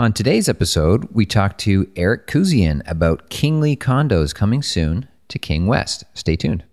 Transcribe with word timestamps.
On 0.00 0.14
today's 0.14 0.48
episode, 0.48 1.10
we 1.12 1.26
talk 1.26 1.58
to 1.58 1.86
Eric 1.94 2.26
Kuzian 2.26 2.80
about 2.86 3.28
Kingly 3.28 3.76
condos 3.76 4.34
coming 4.34 4.62
soon 4.62 5.06
to 5.28 5.38
King 5.38 5.66
West. 5.66 6.04
Stay 6.14 6.36
tuned. 6.36 6.64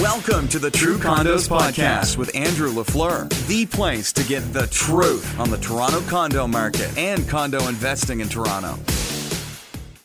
Welcome 0.00 0.46
to 0.46 0.60
the 0.60 0.70
True 0.70 0.96
Condos 0.96 1.48
Podcast 1.48 2.16
with 2.16 2.32
Andrew 2.36 2.70
LaFleur, 2.70 3.28
the 3.48 3.66
place 3.66 4.12
to 4.12 4.22
get 4.22 4.42
the 4.52 4.68
truth 4.68 5.40
on 5.40 5.50
the 5.50 5.56
Toronto 5.56 6.02
condo 6.02 6.46
market 6.46 6.96
and 6.96 7.28
condo 7.28 7.66
investing 7.66 8.20
in 8.20 8.28
Toronto. 8.28 8.78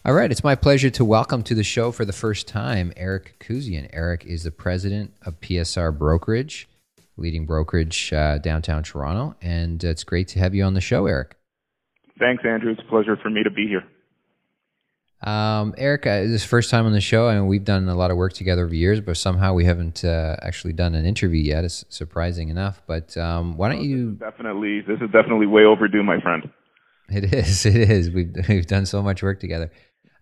All 0.03 0.15
right, 0.15 0.31
it's 0.31 0.43
my 0.43 0.55
pleasure 0.55 0.89
to 0.89 1.05
welcome 1.05 1.43
to 1.43 1.53
the 1.53 1.63
show 1.63 1.91
for 1.91 2.05
the 2.05 2.11
first 2.11 2.47
time 2.47 2.91
Eric 2.97 3.35
Kuzian. 3.39 3.87
Eric 3.93 4.25
is 4.25 4.41
the 4.41 4.51
president 4.51 5.13
of 5.21 5.39
PSR 5.41 5.95
Brokerage, 5.95 6.67
leading 7.17 7.45
brokerage 7.45 8.11
uh, 8.11 8.39
downtown 8.39 8.81
Toronto, 8.81 9.35
and 9.43 9.83
it's 9.83 10.03
great 10.03 10.27
to 10.29 10.39
have 10.39 10.55
you 10.55 10.63
on 10.63 10.73
the 10.73 10.81
show, 10.81 11.05
Eric. 11.05 11.37
Thanks, 12.20 12.43
Andrew. 12.45 12.71
It's 12.71 12.81
a 12.81 12.89
pleasure 12.89 13.18
for 13.18 13.29
me 13.29 13.43
to 13.43 13.52
be 13.52 13.68
here. 13.68 13.83
Um, 15.21 15.73
Eric, 15.78 16.05
uh, 16.05 16.21
this 16.21 16.43
first 16.43 16.69
time 16.69 16.86
on 16.86 16.91
the 16.91 17.01
show. 17.01 17.28
I 17.28 17.36
mean, 17.36 17.47
we've 17.47 17.64
done 17.64 17.89
a 17.89 17.96
lot 17.96 18.11
of 18.11 18.18
work 18.18 18.33
together 18.33 18.65
over 18.65 18.75
years, 18.75 19.01
but 19.01 19.18
somehow 19.18 19.54
we 19.54 19.65
haven't 19.65 20.05
uh, 20.05 20.36
actually 20.41 20.74
done 20.74 20.93
an 20.93 21.05
interview 21.05 21.41
yet. 21.41 21.64
It's 21.64 21.86
surprising 21.89 22.50
enough. 22.50 22.82
But 22.86 23.18
um, 23.18 23.57
why 23.57 23.69
don't 23.69 23.83
you? 23.83 24.11
This 24.11 24.19
definitely, 24.19 24.82
this 24.82 24.97
is 25.01 25.10
definitely 25.11 25.47
way 25.47 25.64
overdue, 25.64 26.04
my 26.04 26.19
friend. 26.21 26.50
It 27.10 27.33
is. 27.33 27.65
It 27.65 27.89
is. 27.89 28.11
We've 28.11 28.36
we've 28.47 28.68
done 28.68 28.86
so 28.86 29.02
much 29.02 29.24
work 29.24 29.39
together. 29.39 29.71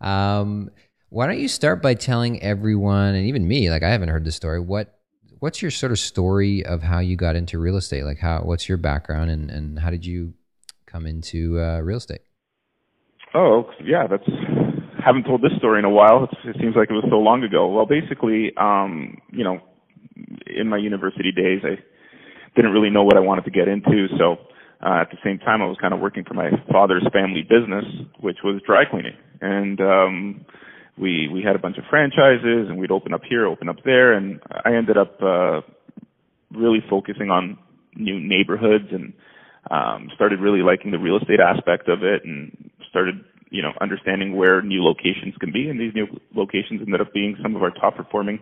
Um, 0.02 0.70
why 1.10 1.28
don't 1.28 1.40
you 1.40 1.48
start 1.48 1.82
by 1.82 1.94
telling 1.94 2.42
everyone, 2.42 3.16
and 3.16 3.28
even 3.28 3.48
me, 3.48 3.70
like 3.70 3.84
I 3.84 3.90
haven't 3.90 4.10
heard 4.10 4.24
the 4.24 4.32
story. 4.32 4.60
What 4.60 4.98
what's 5.40 5.62
your 5.62 5.72
sort 5.72 5.92
of 5.92 6.00
story 6.00 6.66
of 6.66 6.84
how 6.84 7.00
you 7.00 7.16
got 7.16 7.36
into 7.36 7.60
real 7.60 7.78
estate? 7.78 8.04
Like 8.04 8.20
how 8.20 8.42
what's 8.42 8.70
your 8.70 8.78
background 8.78 9.30
and 9.30 9.50
and 9.50 9.80
how 9.80 9.90
did 9.90 10.06
you 10.06 10.34
come 10.96 11.06
into 11.06 11.60
uh, 11.60 11.80
real 11.82 11.98
estate? 11.98 12.22
Oh 13.34 13.66
yeah, 13.84 14.08
that's 14.10 14.24
haven't 15.04 15.26
told 15.26 15.42
this 15.42 15.52
story 15.58 15.80
in 15.80 15.86
a 15.86 15.90
while. 15.90 16.24
It 16.46 16.56
seems 16.60 16.76
like 16.76 16.90
it 16.90 16.94
was 16.94 17.06
so 17.10 17.18
long 17.18 17.44
ago. 17.44 17.68
Well, 17.68 17.86
basically, 17.86 18.54
um, 18.58 19.18
you 19.32 19.44
know, 19.44 19.60
in 20.48 20.70
my 20.70 20.78
university 20.78 21.32
days, 21.32 21.62
I 21.64 21.76
didn't 22.56 22.72
really 22.72 22.90
know 22.90 23.04
what 23.04 23.18
I 23.18 23.20
wanted 23.20 23.44
to 23.46 23.52
get 23.52 23.68
into. 23.68 24.08
So 24.18 24.38
uh, 24.82 25.02
at 25.02 25.12
the 25.12 25.18
same 25.24 25.38
time, 25.40 25.62
I 25.62 25.66
was 25.66 25.78
kind 25.82 25.94
of 25.94 26.00
working 26.00 26.24
for 26.24 26.34
my 26.34 26.50
father's 26.72 27.06
family 27.12 27.44
business, 27.44 27.86
which 28.22 28.38
was 28.44 28.62
dry 28.66 28.84
cleaning, 28.90 29.18
and 29.42 29.80
um, 29.82 30.46
we 30.98 31.28
we 31.28 31.44
had 31.44 31.58
a 31.58 31.60
bunch 31.60 31.78
of 31.78 31.84
franchises, 31.90 32.70
and 32.70 32.78
we'd 32.78 32.92
open 32.92 33.14
up 33.14 33.22
here, 33.28 33.46
open 33.46 33.68
up 33.68 33.84
there, 33.84 34.14
and 34.14 34.40
I 34.64 34.74
ended 34.74 34.98
up 34.98 35.22
uh, 35.22 35.60
really 36.52 36.80
focusing 36.90 37.30
on 37.30 37.60
new 37.98 38.20
neighborhoods 38.20 38.88
and 38.92 39.14
um, 39.72 40.10
started 40.16 40.40
really 40.40 40.62
liking 40.62 40.92
the 40.92 41.00
real 41.00 41.18
estate 41.18 41.40
aspect 41.40 41.90
of 41.90 42.04
it, 42.04 42.24
and 42.26 42.72
started 42.90 43.24
you 43.56 43.62
know, 43.62 43.72
understanding 43.80 44.36
where 44.36 44.62
new 44.62 44.84
locations 44.84 45.36
can 45.40 45.52
be, 45.52 45.70
and 45.70 45.80
these 45.80 45.94
new 45.94 46.08
locations 46.36 46.82
ended 46.82 47.00
up 47.00 47.14
being 47.14 47.38
some 47.42 47.56
of 47.56 47.64
our 47.64 47.72
top 47.72 47.96
performing 47.96 48.40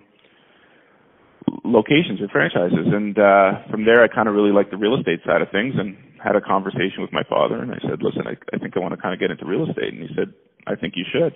locations 1.64 2.22
or 2.22 2.28
franchises. 2.30 2.88
And 2.88 3.18
uh, 3.20 3.68
from 3.70 3.86
there, 3.86 4.04
I 4.04 4.08
kind 4.08 4.28
of 4.28 4.34
really 4.34 4.52
liked 4.52 4.72
the 4.72 4.78
real 4.78 4.98
estate 4.98 5.20
side 5.26 5.42
of 5.42 5.52
things, 5.52 5.76
and 5.78 5.96
had 6.24 6.36
a 6.36 6.42
conversation 6.42 7.02
with 7.04 7.12
my 7.12 7.24
father, 7.28 7.62
and 7.62 7.72
I 7.72 7.80
said, 7.84 8.02
"Listen, 8.02 8.26
I, 8.26 8.36
I 8.56 8.58
think 8.58 8.76
I 8.76 8.80
want 8.80 8.96
to 8.96 9.02
kind 9.02 9.14
of 9.14 9.20
get 9.20 9.30
into 9.30 9.46
real 9.46 9.70
estate," 9.70 9.94
and 9.94 10.02
he 10.02 10.10
said, 10.16 10.34
"I 10.68 10.76
think 10.76 10.96
you 10.96 11.06
should." 11.12 11.36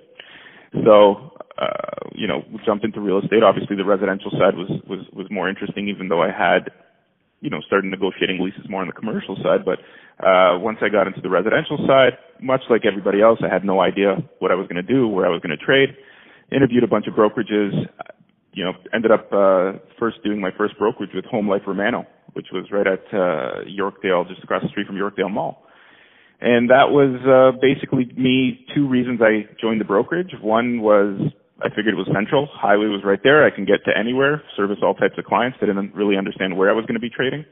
So, 0.84 1.38
uh, 1.60 2.10
you 2.16 2.28
know, 2.28 2.44
jumped 2.66 2.84
into 2.84 3.00
real 3.00 3.20
estate. 3.20 3.44
Obviously, 3.44 3.76
the 3.76 3.86
residential 3.86 4.32
side 4.32 4.56
was 4.56 4.72
was 4.88 5.06
was 5.14 5.28
more 5.30 5.50
interesting, 5.50 5.88
even 5.88 6.08
though 6.08 6.24
I 6.24 6.32
had 6.32 6.72
you 7.42 7.50
know, 7.50 7.62
started 7.62 7.90
negotiating 7.90 8.42
leases 8.42 8.70
more 8.70 8.82
on 8.82 8.88
the 8.88 8.94
commercial 8.94 9.36
side. 9.44 9.64
But 9.64 9.80
uh, 10.26 10.58
once 10.60 10.80
I 10.82 10.90
got 10.90 11.08
into 11.08 11.22
the 11.22 11.30
residential 11.30 11.78
side, 11.88 12.18
much 12.42 12.62
like 12.70 12.82
everybody 12.86 13.22
else, 13.22 13.40
I 13.44 13.54
had 13.54 13.64
no 13.64 13.82
idea 13.82 14.18
what 14.40 14.52
I 14.52 14.56
was 14.56 14.68
going 14.68 14.84
to 14.84 14.94
do, 14.94 15.08
where 15.08 15.26
I 15.26 15.30
was 15.30 15.42
going 15.42 15.56
to 15.58 15.64
trade. 15.64 15.90
Interviewed 16.52 16.84
a 16.84 16.88
bunch 16.88 17.06
of 17.08 17.14
brokerages. 17.14 17.72
You 18.54 18.64
know, 18.66 18.74
ended 18.94 19.12
up 19.12 19.32
uh, 19.32 19.78
first 20.00 20.18
doing 20.24 20.42
my 20.42 20.50
first 20.58 20.78
brokerage 20.80 21.12
with 21.14 21.26
Home 21.26 21.48
Life 21.48 21.62
Romano, 21.68 22.08
which 22.34 22.48
was 22.52 22.66
right 22.72 22.88
at 22.88 23.06
uh, 23.14 23.66
Yorkdale, 23.70 24.28
just 24.28 24.44
across 24.44 24.64
the 24.64 24.70
street 24.70 24.88
from 24.88 24.96
Yorkdale 24.96 25.32
Mall. 25.32 25.64
And 26.42 26.70
that 26.70 26.90
was 26.90 27.18
uh, 27.26 27.58
basically 27.62 28.06
me. 28.16 28.66
Two 28.76 28.88
reasons 28.88 29.20
I 29.22 29.46
joined 29.60 29.82
the 29.82 29.86
brokerage. 29.86 30.32
One 30.42 30.82
was 30.82 31.20
I 31.62 31.70
figured 31.70 31.94
it 31.94 31.98
was 31.98 32.08
central. 32.14 32.48
Highway 32.54 32.86
was 32.86 33.02
right 33.04 33.20
there. 33.24 33.46
I 33.46 33.50
can 33.50 33.66
get 33.66 33.84
to 33.86 33.92
anywhere, 33.98 34.44
service 34.56 34.78
all 34.84 34.94
types 34.94 35.16
of 35.18 35.26
clients. 35.26 35.58
I 35.62 35.66
didn't 35.66 35.94
really 35.96 36.18
understand 36.18 36.56
where 36.56 36.70
I 36.70 36.74
was 36.74 36.86
going 36.86 36.96
to 36.96 37.02
be 37.02 37.10
trading. 37.10 37.46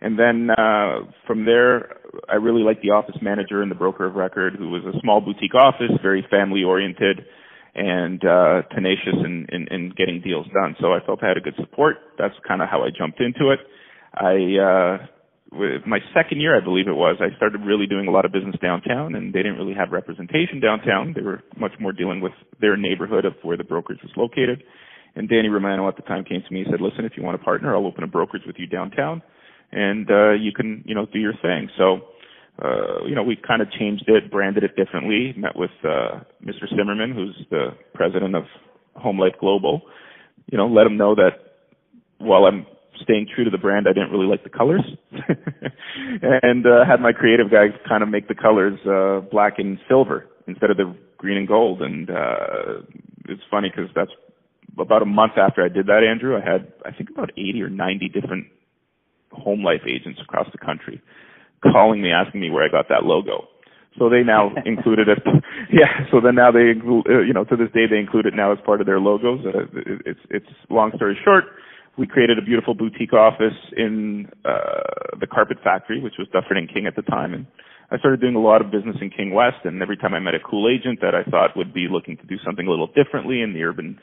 And 0.00 0.18
then 0.18 0.50
uh, 0.50 1.10
from 1.26 1.44
there, 1.44 1.98
I 2.28 2.36
really 2.36 2.62
liked 2.62 2.82
the 2.82 2.90
office 2.90 3.16
manager 3.20 3.62
and 3.62 3.70
the 3.70 3.74
broker 3.74 4.06
of 4.06 4.14
record, 4.14 4.54
who 4.56 4.70
was 4.70 4.82
a 4.84 4.98
small 5.00 5.20
boutique 5.20 5.54
office, 5.54 5.90
very 6.02 6.24
family 6.30 6.62
oriented, 6.62 7.26
and 7.74 8.24
uh, 8.24 8.62
tenacious 8.74 9.18
in, 9.24 9.46
in, 9.50 9.66
in 9.70 9.92
getting 9.96 10.20
deals 10.22 10.46
done. 10.54 10.76
So 10.80 10.92
I 10.92 11.04
felt 11.04 11.22
I 11.22 11.28
had 11.28 11.36
a 11.36 11.40
good 11.40 11.56
support. 11.58 11.96
That's 12.16 12.34
kind 12.46 12.62
of 12.62 12.68
how 12.68 12.84
I 12.84 12.90
jumped 12.96 13.20
into 13.20 13.50
it. 13.50 13.58
I 14.14 14.34
uh, 14.62 15.06
my 15.50 15.98
second 16.14 16.40
year, 16.40 16.56
I 16.56 16.62
believe 16.62 16.88
it 16.88 16.94
was, 16.94 17.16
I 17.20 17.34
started 17.36 17.62
really 17.64 17.86
doing 17.86 18.06
a 18.06 18.10
lot 18.10 18.24
of 18.24 18.32
business 18.32 18.56
downtown, 18.60 19.14
and 19.14 19.32
they 19.32 19.42
didn't 19.42 19.56
really 19.56 19.74
have 19.74 19.92
representation 19.92 20.60
downtown. 20.60 21.14
They 21.14 21.22
were 21.22 21.42
much 21.56 21.72
more 21.80 21.92
dealing 21.92 22.20
with 22.20 22.32
their 22.60 22.76
neighborhood 22.76 23.24
of 23.24 23.34
where 23.42 23.56
the 23.56 23.64
brokerage 23.64 24.00
was 24.02 24.12
located. 24.16 24.62
And 25.14 25.28
Danny 25.28 25.48
Romano 25.48 25.88
at 25.88 25.96
the 25.96 26.02
time 26.02 26.24
came 26.24 26.42
to 26.46 26.54
me 26.54 26.60
and 26.60 26.68
said, 26.70 26.80
"Listen, 26.80 27.04
if 27.04 27.12
you 27.16 27.22
want 27.22 27.40
a 27.40 27.42
partner, 27.42 27.74
I'll 27.74 27.86
open 27.86 28.04
a 28.04 28.06
brokerage 28.06 28.44
with 28.46 28.56
you 28.58 28.66
downtown, 28.66 29.22
and 29.72 30.08
uh, 30.10 30.32
you 30.32 30.52
can, 30.52 30.84
you 30.86 30.94
know, 30.94 31.06
do 31.06 31.18
your 31.18 31.32
thing." 31.40 31.70
So, 31.78 32.00
uh, 32.62 33.04
you 33.06 33.14
know, 33.14 33.22
we 33.22 33.34
kind 33.34 33.62
of 33.62 33.70
changed 33.72 34.04
it, 34.06 34.30
branded 34.30 34.64
it 34.64 34.76
differently. 34.76 35.34
Met 35.36 35.56
with 35.56 35.70
uh, 35.82 36.20
Mr. 36.44 36.68
Zimmerman, 36.68 37.14
who's 37.14 37.46
the 37.50 37.70
president 37.94 38.36
of 38.36 38.44
Home 38.96 39.18
Life 39.18 39.34
Global. 39.40 39.80
You 40.52 40.58
know, 40.58 40.68
let 40.68 40.86
him 40.86 40.96
know 40.98 41.14
that 41.14 41.64
while 42.18 42.44
I'm 42.44 42.66
staying 43.02 43.28
true 43.34 43.44
to 43.44 43.50
the 43.50 43.58
brand, 43.58 43.86
I 43.88 43.92
didn't 43.92 44.10
really 44.10 44.26
like 44.26 44.44
the 44.44 44.50
colors, 44.50 44.84
and 45.12 46.66
uh, 46.66 46.84
had 46.86 47.00
my 47.00 47.12
creative 47.12 47.50
guy 47.50 47.66
kind 47.88 48.02
of 48.02 48.08
make 48.08 48.28
the 48.28 48.34
colors 48.34 48.78
uh, 48.86 49.26
black 49.30 49.54
and 49.58 49.78
silver 49.88 50.26
instead 50.46 50.70
of 50.70 50.76
the 50.76 50.94
green 51.16 51.36
and 51.36 51.48
gold. 51.48 51.82
And 51.82 52.10
uh, 52.10 52.82
it's 53.28 53.42
funny 53.50 53.70
because 53.74 53.90
that's 53.94 54.10
about 54.78 55.02
a 55.02 55.06
month 55.06 55.32
after 55.36 55.64
I 55.64 55.68
did 55.68 55.86
that, 55.86 56.02
Andrew. 56.08 56.36
I 56.36 56.40
had 56.40 56.72
I 56.84 56.92
think 56.92 57.10
about 57.10 57.30
80 57.32 57.62
or 57.62 57.70
90 57.70 58.08
different 58.08 58.46
home 59.32 59.62
life 59.62 59.82
agents 59.86 60.20
across 60.22 60.46
the 60.52 60.58
country 60.58 61.02
calling 61.72 62.00
me 62.00 62.10
asking 62.10 62.40
me 62.40 62.50
where 62.50 62.64
I 62.64 62.70
got 62.70 62.88
that 62.88 63.04
logo. 63.04 63.48
So 63.98 64.08
they 64.08 64.22
now 64.22 64.52
included 64.64 65.08
it. 65.08 65.18
Yeah. 65.72 66.06
So 66.10 66.20
then 66.20 66.36
now 66.36 66.50
they, 66.52 66.70
uh, 66.78 67.20
you 67.20 67.32
know, 67.34 67.44
to 67.44 67.56
this 67.56 67.70
day 67.74 67.86
they 67.90 67.98
include 67.98 68.26
it 68.26 68.34
now 68.34 68.52
as 68.52 68.58
part 68.64 68.80
of 68.80 68.86
their 68.86 69.00
logos. 69.00 69.44
Uh, 69.44 69.66
it's 70.06 70.20
it's 70.30 70.46
long 70.70 70.92
story 70.96 71.18
short 71.24 71.44
we 71.98 72.06
created 72.06 72.38
a 72.38 72.42
beautiful 72.42 72.74
boutique 72.74 73.12
office 73.12 73.58
in 73.76 74.28
uh, 74.44 75.18
the 75.18 75.26
Carpet 75.26 75.58
Factory, 75.64 76.00
which 76.00 76.14
was 76.18 76.28
Dufferin 76.32 76.58
and 76.58 76.72
King 76.72 76.86
at 76.86 76.94
the 76.94 77.02
time, 77.02 77.34
and 77.34 77.44
I 77.90 77.98
started 77.98 78.20
doing 78.20 78.36
a 78.36 78.40
lot 78.40 78.60
of 78.60 78.70
business 78.70 78.96
in 79.00 79.10
King 79.10 79.34
West. 79.34 79.64
And 79.64 79.82
every 79.82 79.96
time 79.96 80.14
I 80.14 80.20
met 80.20 80.34
a 80.34 80.38
cool 80.38 80.68
agent 80.68 81.00
that 81.00 81.14
I 81.14 81.28
thought 81.28 81.56
would 81.56 81.74
be 81.74 81.88
looking 81.90 82.16
to 82.18 82.26
do 82.26 82.36
something 82.44 82.66
a 82.66 82.70
little 82.70 82.86
differently 82.86 83.40
in 83.40 83.52
the 83.52 83.64
urban 83.64 83.98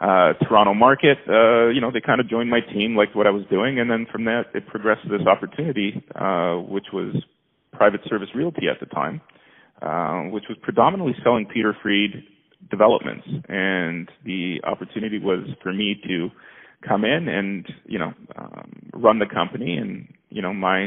uh, 0.00 0.32
Toronto 0.46 0.72
market, 0.74 1.18
uh, 1.28 1.68
you 1.68 1.80
know, 1.80 1.90
they 1.92 2.00
kind 2.00 2.20
of 2.20 2.30
joined 2.30 2.48
my 2.48 2.60
team, 2.60 2.96
liked 2.96 3.16
what 3.16 3.26
I 3.26 3.30
was 3.30 3.44
doing, 3.50 3.80
and 3.80 3.90
then 3.90 4.06
from 4.10 4.24
that 4.24 4.44
it 4.54 4.66
progressed 4.68 5.02
to 5.02 5.10
this 5.10 5.26
opportunity, 5.26 6.02
uh, 6.14 6.62
which 6.62 6.86
was 6.92 7.16
private 7.72 8.00
service 8.08 8.28
realty 8.34 8.68
at 8.70 8.78
the 8.80 8.86
time, 8.86 9.20
uh, 9.82 10.30
which 10.30 10.44
was 10.48 10.56
predominantly 10.62 11.14
selling 11.24 11.46
Peter 11.52 11.76
Freed 11.82 12.22
developments, 12.70 13.26
and 13.48 14.08
the 14.24 14.60
opportunity 14.64 15.18
was 15.18 15.46
for 15.62 15.72
me 15.72 16.00
to 16.06 16.30
come 16.86 17.04
in 17.04 17.28
and 17.28 17.66
you 17.86 17.98
know 17.98 18.12
um, 18.36 18.72
run 18.94 19.18
the 19.18 19.26
company. 19.26 19.76
And 19.76 20.12
you 20.30 20.42
know 20.42 20.52
my 20.52 20.86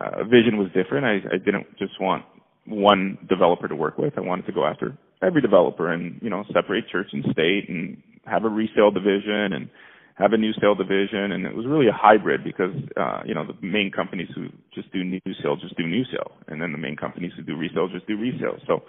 uh, 0.00 0.24
vision 0.24 0.56
was 0.56 0.68
different. 0.74 1.04
I, 1.04 1.34
I 1.34 1.38
didn't 1.38 1.66
just 1.78 2.00
want 2.00 2.24
one 2.66 3.18
developer 3.28 3.68
to 3.68 3.76
work 3.76 3.98
with. 3.98 4.14
I 4.16 4.20
wanted 4.20 4.46
to 4.46 4.52
go 4.52 4.64
after 4.66 4.96
every 5.22 5.40
developer 5.40 5.92
and 5.92 6.18
you 6.22 6.30
know 6.30 6.44
separate 6.52 6.88
church 6.88 7.08
and 7.12 7.24
state 7.32 7.68
and 7.68 8.02
have 8.26 8.44
a 8.44 8.48
resale 8.48 8.90
division 8.90 9.52
and 9.52 9.68
have 10.16 10.32
a 10.32 10.36
new 10.36 10.52
sale 10.60 10.74
division. 10.74 11.32
And 11.32 11.46
it 11.46 11.54
was 11.54 11.66
really 11.66 11.88
a 11.88 11.92
hybrid 11.92 12.44
because 12.44 12.74
uh 12.96 13.20
you 13.24 13.34
know 13.34 13.44
the 13.46 13.54
main 13.66 13.90
companies 13.90 14.28
who 14.34 14.48
just 14.74 14.92
do 14.92 15.04
new 15.04 15.20
sale 15.42 15.56
just 15.56 15.76
do 15.76 15.86
new 15.86 16.04
sale. 16.04 16.32
And 16.48 16.60
then 16.60 16.72
the 16.72 16.78
main 16.78 16.96
companies 16.96 17.32
who 17.36 17.42
do 17.42 17.56
resale 17.56 17.88
just 17.88 18.06
do 18.06 18.16
resale. 18.16 18.58
So 18.66 18.82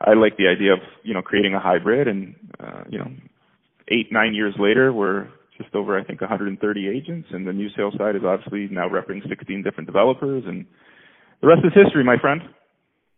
I 0.00 0.14
like 0.14 0.36
the 0.36 0.48
idea 0.48 0.72
of 0.74 0.80
you 1.02 1.14
know 1.14 1.22
creating 1.22 1.54
a 1.54 1.60
hybrid. 1.60 2.08
And 2.08 2.34
uh 2.60 2.84
you 2.88 2.98
know 2.98 3.10
eight 3.88 4.12
nine 4.12 4.34
years 4.34 4.54
later 4.58 4.92
we're 4.92 5.28
just 5.62 5.74
over, 5.74 5.98
I 5.98 6.04
think, 6.04 6.20
130 6.20 6.88
agents, 6.88 7.28
and 7.32 7.46
the 7.46 7.52
new 7.52 7.68
sales 7.76 7.94
side 7.98 8.16
is 8.16 8.22
obviously 8.24 8.68
now 8.70 8.88
repping 8.88 9.26
16 9.28 9.62
different 9.62 9.86
developers, 9.86 10.44
and 10.46 10.66
the 11.40 11.46
rest 11.46 11.62
is 11.64 11.72
history, 11.74 12.04
my 12.04 12.16
friend. 12.18 12.42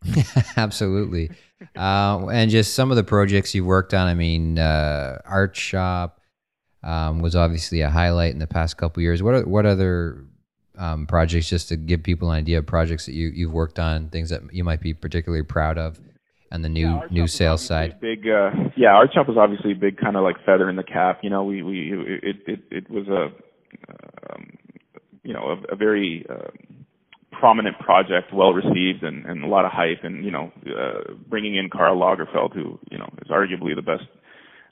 Absolutely, 0.57 1.31
uh, 1.77 2.27
and 2.31 2.51
just 2.51 2.75
some 2.75 2.91
of 2.91 2.97
the 2.97 3.05
projects 3.05 3.55
you've 3.55 3.67
worked 3.67 3.95
on. 3.95 4.07
I 4.07 4.15
mean, 4.15 4.59
uh, 4.59 5.19
Art 5.25 5.55
Shoppe 5.55 6.13
um, 6.83 7.21
was 7.21 7.35
obviously 7.35 7.81
a 7.81 7.91
highlight 7.91 8.33
in 8.33 8.39
the 8.39 8.47
past 8.47 8.77
couple 8.77 9.03
years. 9.03 9.23
What 9.23 9.35
are, 9.35 9.47
what 9.47 9.65
other 9.65 10.25
um, 10.77 11.07
projects 11.07 11.49
just 11.49 11.69
to 11.69 11.77
give 11.77 12.03
people 12.03 12.31
an 12.31 12.37
idea 12.37 12.59
of 12.59 12.67
projects 12.67 13.07
that 13.07 13.13
you 13.13 13.29
you've 13.29 13.53
worked 13.53 13.79
on, 13.79 14.11
things 14.11 14.29
that 14.31 14.43
you 14.53 14.65
might 14.65 14.81
be 14.81 14.93
particularly 14.93 15.45
proud 15.45 15.79
of, 15.79 15.99
and 16.51 16.65
the 16.65 16.69
new 16.69 16.87
yeah, 16.87 17.07
new 17.11 17.27
sales 17.27 17.65
side. 17.65 18.01
Big, 18.01 18.27
uh, 18.29 18.51
yeah, 18.77 18.95
Art 18.95 19.11
Shoppe 19.15 19.29
was 19.29 19.37
obviously 19.39 19.73
a 19.73 19.77
big 19.77 19.99
kind 19.99 20.17
of 20.17 20.23
like 20.23 20.37
feather 20.45 20.69
in 20.69 20.77
the 20.77 20.85
cap. 20.85 21.21
You 21.23 21.31
know, 21.31 21.45
we 21.45 21.63
we 21.63 21.93
it 22.23 22.37
it 22.47 22.61
it 22.71 22.91
was 22.91 23.09
a 23.09 23.33
um, 24.33 24.57
you 25.23 25.33
know 25.33 25.59
a, 25.71 25.75
a 25.75 25.77
very 25.77 26.25
uh, 26.29 26.51
prominent 27.33 27.79
project, 27.79 28.33
well 28.33 28.53
received, 28.53 29.03
and, 29.03 29.27
and 29.27 29.45
a 29.45 29.47
lot 29.47 29.65
of 29.65 29.73
hype. 29.73 30.05
And 30.05 30.25
you 30.25 30.31
know, 30.31 30.53
uh, 30.67 31.15
bringing 31.29 31.57
in 31.57 31.71
Karl 31.71 31.99
Lagerfeld, 31.99 32.55
who 32.55 32.79
you 32.91 32.99
know 32.99 33.11
is 33.23 33.29
arguably 33.29 33.75
the 33.75 33.83
best 33.83 34.05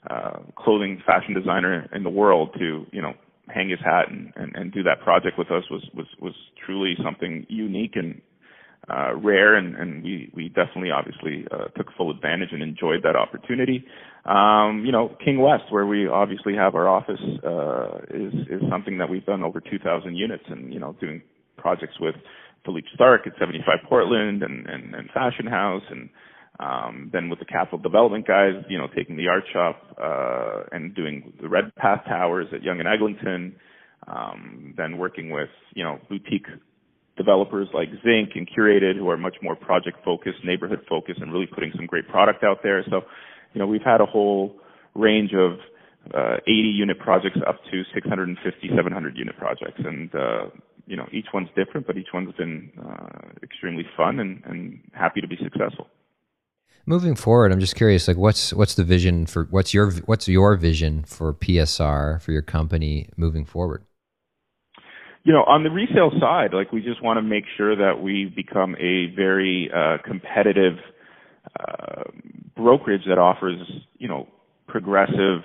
uh, 0.09 0.39
clothing 0.55 1.01
fashion 1.05 1.33
designer 1.33 1.89
in 1.93 2.03
the 2.03 2.09
world, 2.09 2.55
to 2.59 2.85
you 2.91 3.01
know 3.01 3.13
hang 3.49 3.69
his 3.69 3.79
hat 3.79 4.09
and, 4.09 4.31
and, 4.35 4.55
and 4.55 4.71
do 4.71 4.83
that 4.83 5.01
project 5.01 5.37
with 5.37 5.51
us 5.51 5.63
was 5.69 5.87
was 5.93 6.07
was 6.19 6.33
truly 6.65 6.95
something 7.03 7.45
unique 7.49 7.95
and 7.95 8.21
uh, 8.89 9.15
rare, 9.15 9.55
and, 9.55 9.75
and 9.75 10.03
we 10.03 10.31
we 10.35 10.49
definitely 10.49 10.91
obviously 10.91 11.45
uh, 11.51 11.65
took 11.77 11.87
full 11.97 12.11
advantage 12.11 12.49
and 12.51 12.61
enjoyed 12.61 13.01
that 13.03 13.15
opportunity. 13.15 13.85
Um, 14.25 14.83
you 14.85 14.91
know, 14.91 15.15
King 15.23 15.39
West, 15.41 15.63
where 15.69 15.85
we 15.85 16.07
obviously 16.07 16.55
have 16.55 16.75
our 16.75 16.87
office, 16.87 17.21
uh, 17.45 17.99
is 18.09 18.33
is 18.49 18.61
something 18.69 18.97
that 18.97 19.09
we've 19.09 19.25
done 19.25 19.43
over 19.43 19.61
2,000 19.61 20.15
units, 20.15 20.43
and 20.47 20.73
you 20.73 20.79
know, 20.79 20.95
doing 20.99 21.21
projects 21.57 21.95
with 21.99 22.15
Philippe 22.65 22.87
Starck 22.93 23.27
at 23.27 23.33
75 23.39 23.79
Portland 23.87 24.43
and, 24.43 24.67
and, 24.67 24.95
and 24.95 25.09
Fashion 25.11 25.47
House 25.47 25.83
and 25.89 26.09
um, 26.59 27.09
then 27.11 27.29
with 27.29 27.39
the 27.39 27.45
capital 27.45 27.79
development 27.79 28.27
guys, 28.27 28.53
you 28.69 28.77
know, 28.77 28.87
taking 28.95 29.17
the 29.17 29.27
Art 29.27 29.43
Shoppe 29.53 29.81
uh, 29.99 30.63
and 30.71 30.93
doing 30.93 31.33
the 31.41 31.49
Redpath 31.49 32.05
Towers 32.05 32.47
at 32.53 32.61
Yonge 32.61 32.79
and 32.79 32.87
Eglinton, 32.87 33.55
um, 34.07 34.73
then 34.77 34.97
working 34.97 35.31
with 35.31 35.49
you 35.73 35.83
know 35.83 35.97
boutique 36.09 36.45
developers 37.17 37.67
like 37.73 37.89
Zinc 38.03 38.31
and 38.35 38.47
Curated, 38.49 38.97
who 38.97 39.09
are 39.09 39.17
much 39.17 39.35
more 39.41 39.55
project 39.55 40.03
focused, 40.03 40.43
neighborhood 40.43 40.81
focused, 40.89 41.21
and 41.21 41.31
really 41.31 41.47
putting 41.47 41.71
some 41.75 41.85
great 41.85 42.07
product 42.07 42.43
out 42.43 42.59
there. 42.63 42.83
So, 42.89 43.01
you 43.53 43.59
know, 43.59 43.67
we've 43.67 43.83
had 43.83 44.01
a 44.01 44.05
whole 44.05 44.55
range 44.95 45.31
of 45.33 45.59
uh, 46.13 46.37
80 46.47 46.51
unit 46.51 46.99
projects 46.99 47.37
up 47.47 47.59
to 47.71 47.83
650, 47.93 48.69
700 48.75 49.17
unit 49.17 49.37
projects, 49.37 49.79
and 49.83 50.13
uh, 50.15 50.49
you 50.85 50.97
know, 50.97 51.07
each 51.11 51.27
one's 51.33 51.47
different, 51.55 51.87
but 51.87 51.97
each 51.97 52.09
one's 52.13 52.33
been 52.35 52.71
uh, 52.83 53.29
extremely 53.41 53.85
fun 53.95 54.19
and, 54.19 54.43
and 54.45 54.79
happy 54.93 55.21
to 55.21 55.27
be 55.27 55.37
successful. 55.41 55.87
Moving 56.85 57.15
forward, 57.15 57.53
I'm 57.53 57.61
just 57.61 57.75
curious, 57.75 58.09
like 58.09 58.17
what's 58.17 58.53
what's 58.53 58.75
the 58.75 58.83
vision 58.83 59.25
for 59.25 59.47
what's 59.51 59.73
your 59.73 59.91
what's 60.05 60.27
your 60.27 60.57
vision 60.57 61.03
for 61.03 61.33
PSR 61.33 62.21
for 62.21 62.31
your 62.33 62.41
company 62.41 63.07
moving 63.15 63.45
forward? 63.45 63.85
You 65.23 65.31
know, 65.31 65.43
on 65.43 65.63
the 65.63 65.69
resale 65.69 66.11
side, 66.19 66.53
like 66.53 66.71
we 66.71 66.81
just 66.81 67.01
want 67.01 67.17
to 67.17 67.21
make 67.21 67.45
sure 67.55 67.75
that 67.75 68.01
we 68.01 68.25
become 68.25 68.75
a 68.75 69.13
very 69.15 69.71
uh, 69.73 69.97
competitive 70.05 70.73
uh, 71.59 72.03
brokerage 72.57 73.03
that 73.07 73.17
offers, 73.17 73.57
you 73.97 74.07
know, 74.09 74.27
progressive 74.67 75.43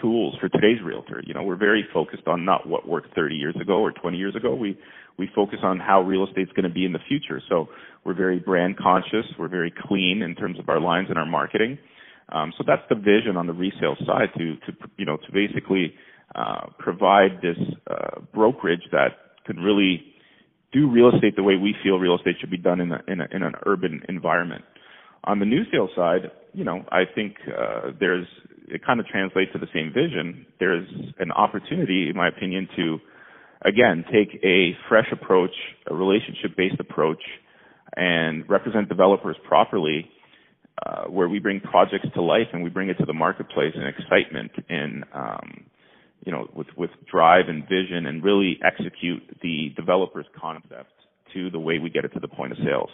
tools 0.00 0.36
for 0.40 0.48
today's 0.48 0.82
realtor. 0.84 1.22
You 1.24 1.32
know, 1.32 1.42
we're 1.42 1.56
very 1.56 1.86
focused 1.92 2.26
on 2.26 2.44
not 2.44 2.68
what 2.68 2.86
worked 2.86 3.14
30 3.14 3.34
years 3.34 3.56
ago 3.60 3.80
or 3.80 3.92
20 3.92 4.16
years 4.16 4.36
ago. 4.36 4.54
We 4.54 4.78
we 5.18 5.28
focus 5.34 5.58
on 5.62 5.78
how 5.78 6.02
real 6.02 6.26
estate's 6.26 6.52
going 6.52 6.68
to 6.68 6.74
be 6.74 6.86
in 6.86 6.92
the 6.92 6.98
future. 7.06 7.40
So 7.48 7.68
we're 8.04 8.14
very 8.14 8.38
brand 8.38 8.78
conscious. 8.78 9.26
We're 9.38 9.48
very 9.48 9.72
clean 9.86 10.22
in 10.22 10.34
terms 10.34 10.58
of 10.58 10.68
our 10.68 10.80
lines 10.80 11.08
and 11.10 11.18
our 11.18 11.26
marketing. 11.26 11.78
Um, 12.30 12.52
so 12.56 12.64
that's 12.66 12.82
the 12.88 12.94
vision 12.94 13.36
on 13.36 13.46
the 13.46 13.52
resale 13.52 13.96
side 14.06 14.30
to 14.38 14.56
to 14.66 14.72
you 14.96 15.04
know 15.04 15.16
to 15.16 15.32
basically 15.32 15.94
uh, 16.34 16.66
provide 16.78 17.40
this 17.42 17.56
uh, 17.90 18.20
brokerage 18.32 18.82
that 18.90 19.08
can 19.46 19.56
really 19.56 20.02
do 20.72 20.90
real 20.90 21.10
estate 21.14 21.36
the 21.36 21.42
way 21.42 21.56
we 21.56 21.74
feel 21.82 21.98
real 21.98 22.16
estate 22.16 22.36
should 22.40 22.50
be 22.50 22.56
done 22.58 22.80
in, 22.80 22.92
a, 22.92 23.00
in, 23.06 23.20
a, 23.20 23.26
in 23.32 23.42
an 23.42 23.52
urban 23.66 24.02
environment. 24.08 24.64
On 25.24 25.38
the 25.38 25.44
new 25.44 25.62
sale 25.70 25.88
side, 25.94 26.30
you 26.52 26.64
know, 26.64 26.84
I 26.90 27.02
think 27.14 27.36
uh, 27.46 27.90
there's 28.00 28.26
it 28.68 28.84
kind 28.84 29.00
of 29.00 29.06
translates 29.06 29.52
to 29.52 29.58
the 29.58 29.66
same 29.74 29.92
vision. 29.92 30.46
There's 30.58 30.88
an 31.18 31.30
opportunity, 31.32 32.08
in 32.08 32.16
my 32.16 32.28
opinion, 32.28 32.68
to 32.76 32.98
again 33.64 34.04
take 34.10 34.42
a 34.42 34.72
fresh 34.88 35.06
approach, 35.12 35.52
a 35.88 35.94
relationship-based 35.94 36.80
approach, 36.80 37.22
and 37.96 38.48
represent 38.48 38.88
developers 38.88 39.36
properly, 39.46 40.08
uh, 40.86 41.04
where 41.04 41.28
we 41.28 41.38
bring 41.38 41.60
projects 41.60 42.06
to 42.14 42.22
life 42.22 42.48
and 42.52 42.64
we 42.64 42.70
bring 42.70 42.88
it 42.88 42.94
to 42.94 43.04
the 43.04 43.12
marketplace 43.12 43.74
and 43.74 43.86
excitement 43.86 44.50
and 44.68 45.04
um, 45.14 45.64
you 46.24 46.32
know 46.32 46.48
with 46.54 46.68
with 46.76 46.90
drive 47.10 47.48
and 47.48 47.62
vision 47.68 48.06
and 48.06 48.22
really 48.22 48.58
execute 48.64 49.22
the 49.42 49.72
developer's 49.76 50.26
concept 50.38 50.92
to 51.32 51.50
the 51.50 51.58
way 51.58 51.78
we 51.78 51.90
get 51.90 52.04
it 52.04 52.12
to 52.12 52.20
the 52.20 52.28
point 52.28 52.52
of 52.52 52.58
sales. 52.58 52.90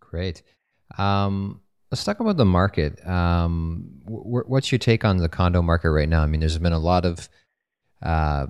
Great. 0.00 0.42
Um, 0.98 1.60
let's 1.90 2.04
talk 2.04 2.20
about 2.20 2.36
the 2.36 2.44
market. 2.44 3.04
Um, 3.06 4.00
w- 4.04 4.44
what's 4.46 4.70
your 4.70 4.78
take 4.78 5.04
on 5.04 5.16
the 5.16 5.28
condo 5.28 5.62
market 5.62 5.90
right 5.90 6.08
now? 6.08 6.22
I 6.22 6.26
mean, 6.26 6.40
there's 6.40 6.58
been 6.58 6.72
a 6.72 6.78
lot 6.78 7.06
of, 7.06 7.28
uh, 8.02 8.46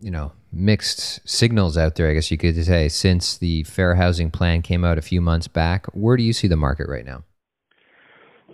you 0.00 0.10
know, 0.10 0.32
mixed 0.50 1.28
signals 1.28 1.76
out 1.76 1.96
there, 1.96 2.08
I 2.08 2.14
guess 2.14 2.30
you 2.30 2.38
could 2.38 2.64
say, 2.64 2.88
since 2.88 3.36
the 3.36 3.64
fair 3.64 3.94
housing 3.96 4.30
plan 4.30 4.62
came 4.62 4.84
out 4.84 4.98
a 4.98 5.02
few 5.02 5.20
months 5.20 5.48
back. 5.48 5.86
Where 5.88 6.16
do 6.16 6.22
you 6.22 6.32
see 6.32 6.48
the 6.48 6.56
market 6.56 6.88
right 6.88 7.04
now? 7.04 7.24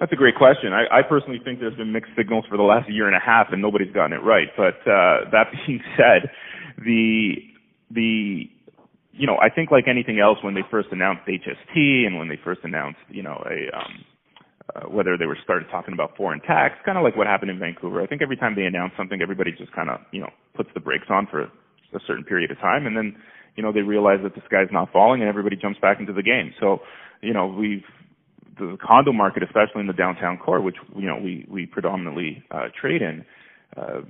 That's 0.00 0.12
a 0.12 0.17
great 0.17 0.37
question. 0.37 0.73
I, 0.73 1.00
I 1.00 1.03
personally 1.03 1.41
think 1.45 1.59
there's 1.59 1.77
been 1.77 1.93
mixed 1.93 2.12
signals 2.17 2.45
for 2.49 2.56
the 2.56 2.62
last 2.62 2.89
year 2.91 3.06
and 3.06 3.17
a 3.17 3.25
half, 3.25 3.49
and 3.50 3.61
nobody's 3.61 3.93
gotten 3.93 4.12
it 4.12 4.23
right. 4.23 4.49
But 4.56 4.79
uh, 4.89 5.31
that 5.33 5.47
being 5.67 5.81
said, 5.97 6.31
the 6.79 7.35
the 7.91 8.49
you 9.12 9.27
know, 9.27 9.37
I 9.43 9.50
think 9.50 9.71
like 9.73 9.89
anything 9.89 10.21
else, 10.21 10.39
when 10.43 10.55
they 10.55 10.62
first 10.71 10.89
announced 10.93 11.23
HST 11.27 12.06
and 12.06 12.19
when 12.19 12.29
they 12.29 12.39
first 12.45 12.61
announced, 12.62 13.00
you 13.09 13.23
know, 13.23 13.43
a 13.45 13.77
um, 13.77 14.05
uh, 14.77 14.89
whether 14.89 15.17
they 15.17 15.27
were 15.27 15.39
started 15.43 15.67
talking 15.71 15.95
about 15.95 16.17
foreign 16.17 16.41
tax, 16.41 16.75
kind 16.85 16.99
of 16.99 17.03
like 17.03 17.17
what 17.17 17.27
happened 17.27 17.50
in 17.50 17.59
Vancouver. 17.59 18.03
I 18.03 18.06
think 18.06 18.23
every 18.23 18.37
time 18.37 18.55
they 18.55 18.65
announce 18.65 18.93
something, 18.97 19.21
everybody 19.21 19.50
just 19.50 19.73
kind 19.73 19.91
of, 19.91 20.00
you 20.12 20.21
know, 20.21 20.31
puts 20.55 20.69
the 20.75 20.81
brakes 20.81 21.06
on 21.09 21.27
for 21.27 21.45
a 21.45 22.00
certain 22.06 22.23
period 22.23 22.50
of 22.50 22.59
time, 22.59 22.87
and 22.87 22.97
then, 22.97 23.17
you 23.56 23.62
know, 23.62 23.73
they 23.73 23.81
realize 23.81 24.21
that 24.23 24.35
the 24.35 24.43
sky's 24.47 24.69
not 24.71 24.93
falling, 24.93 25.21
and 25.21 25.29
everybody 25.29 25.56
jumps 25.56 25.81
back 25.81 25.99
into 25.99 26.12
the 26.12 26.23
game. 26.23 26.53
So, 26.61 26.79
you 27.23 27.33
know, 27.33 27.47
we've 27.47 27.83
the 28.59 28.77
condo 28.85 29.13
market, 29.13 29.43
especially 29.43 29.81
in 29.81 29.87
the 29.87 29.93
downtown 29.93 30.39
core, 30.39 30.61
which 30.61 30.77
you 30.97 31.07
know 31.07 31.19
we 31.23 31.47
we 31.49 31.67
predominantly 31.67 32.43
uh, 32.51 32.69
trade 32.81 33.03
in. 33.03 33.25
Uh, 33.77 34.01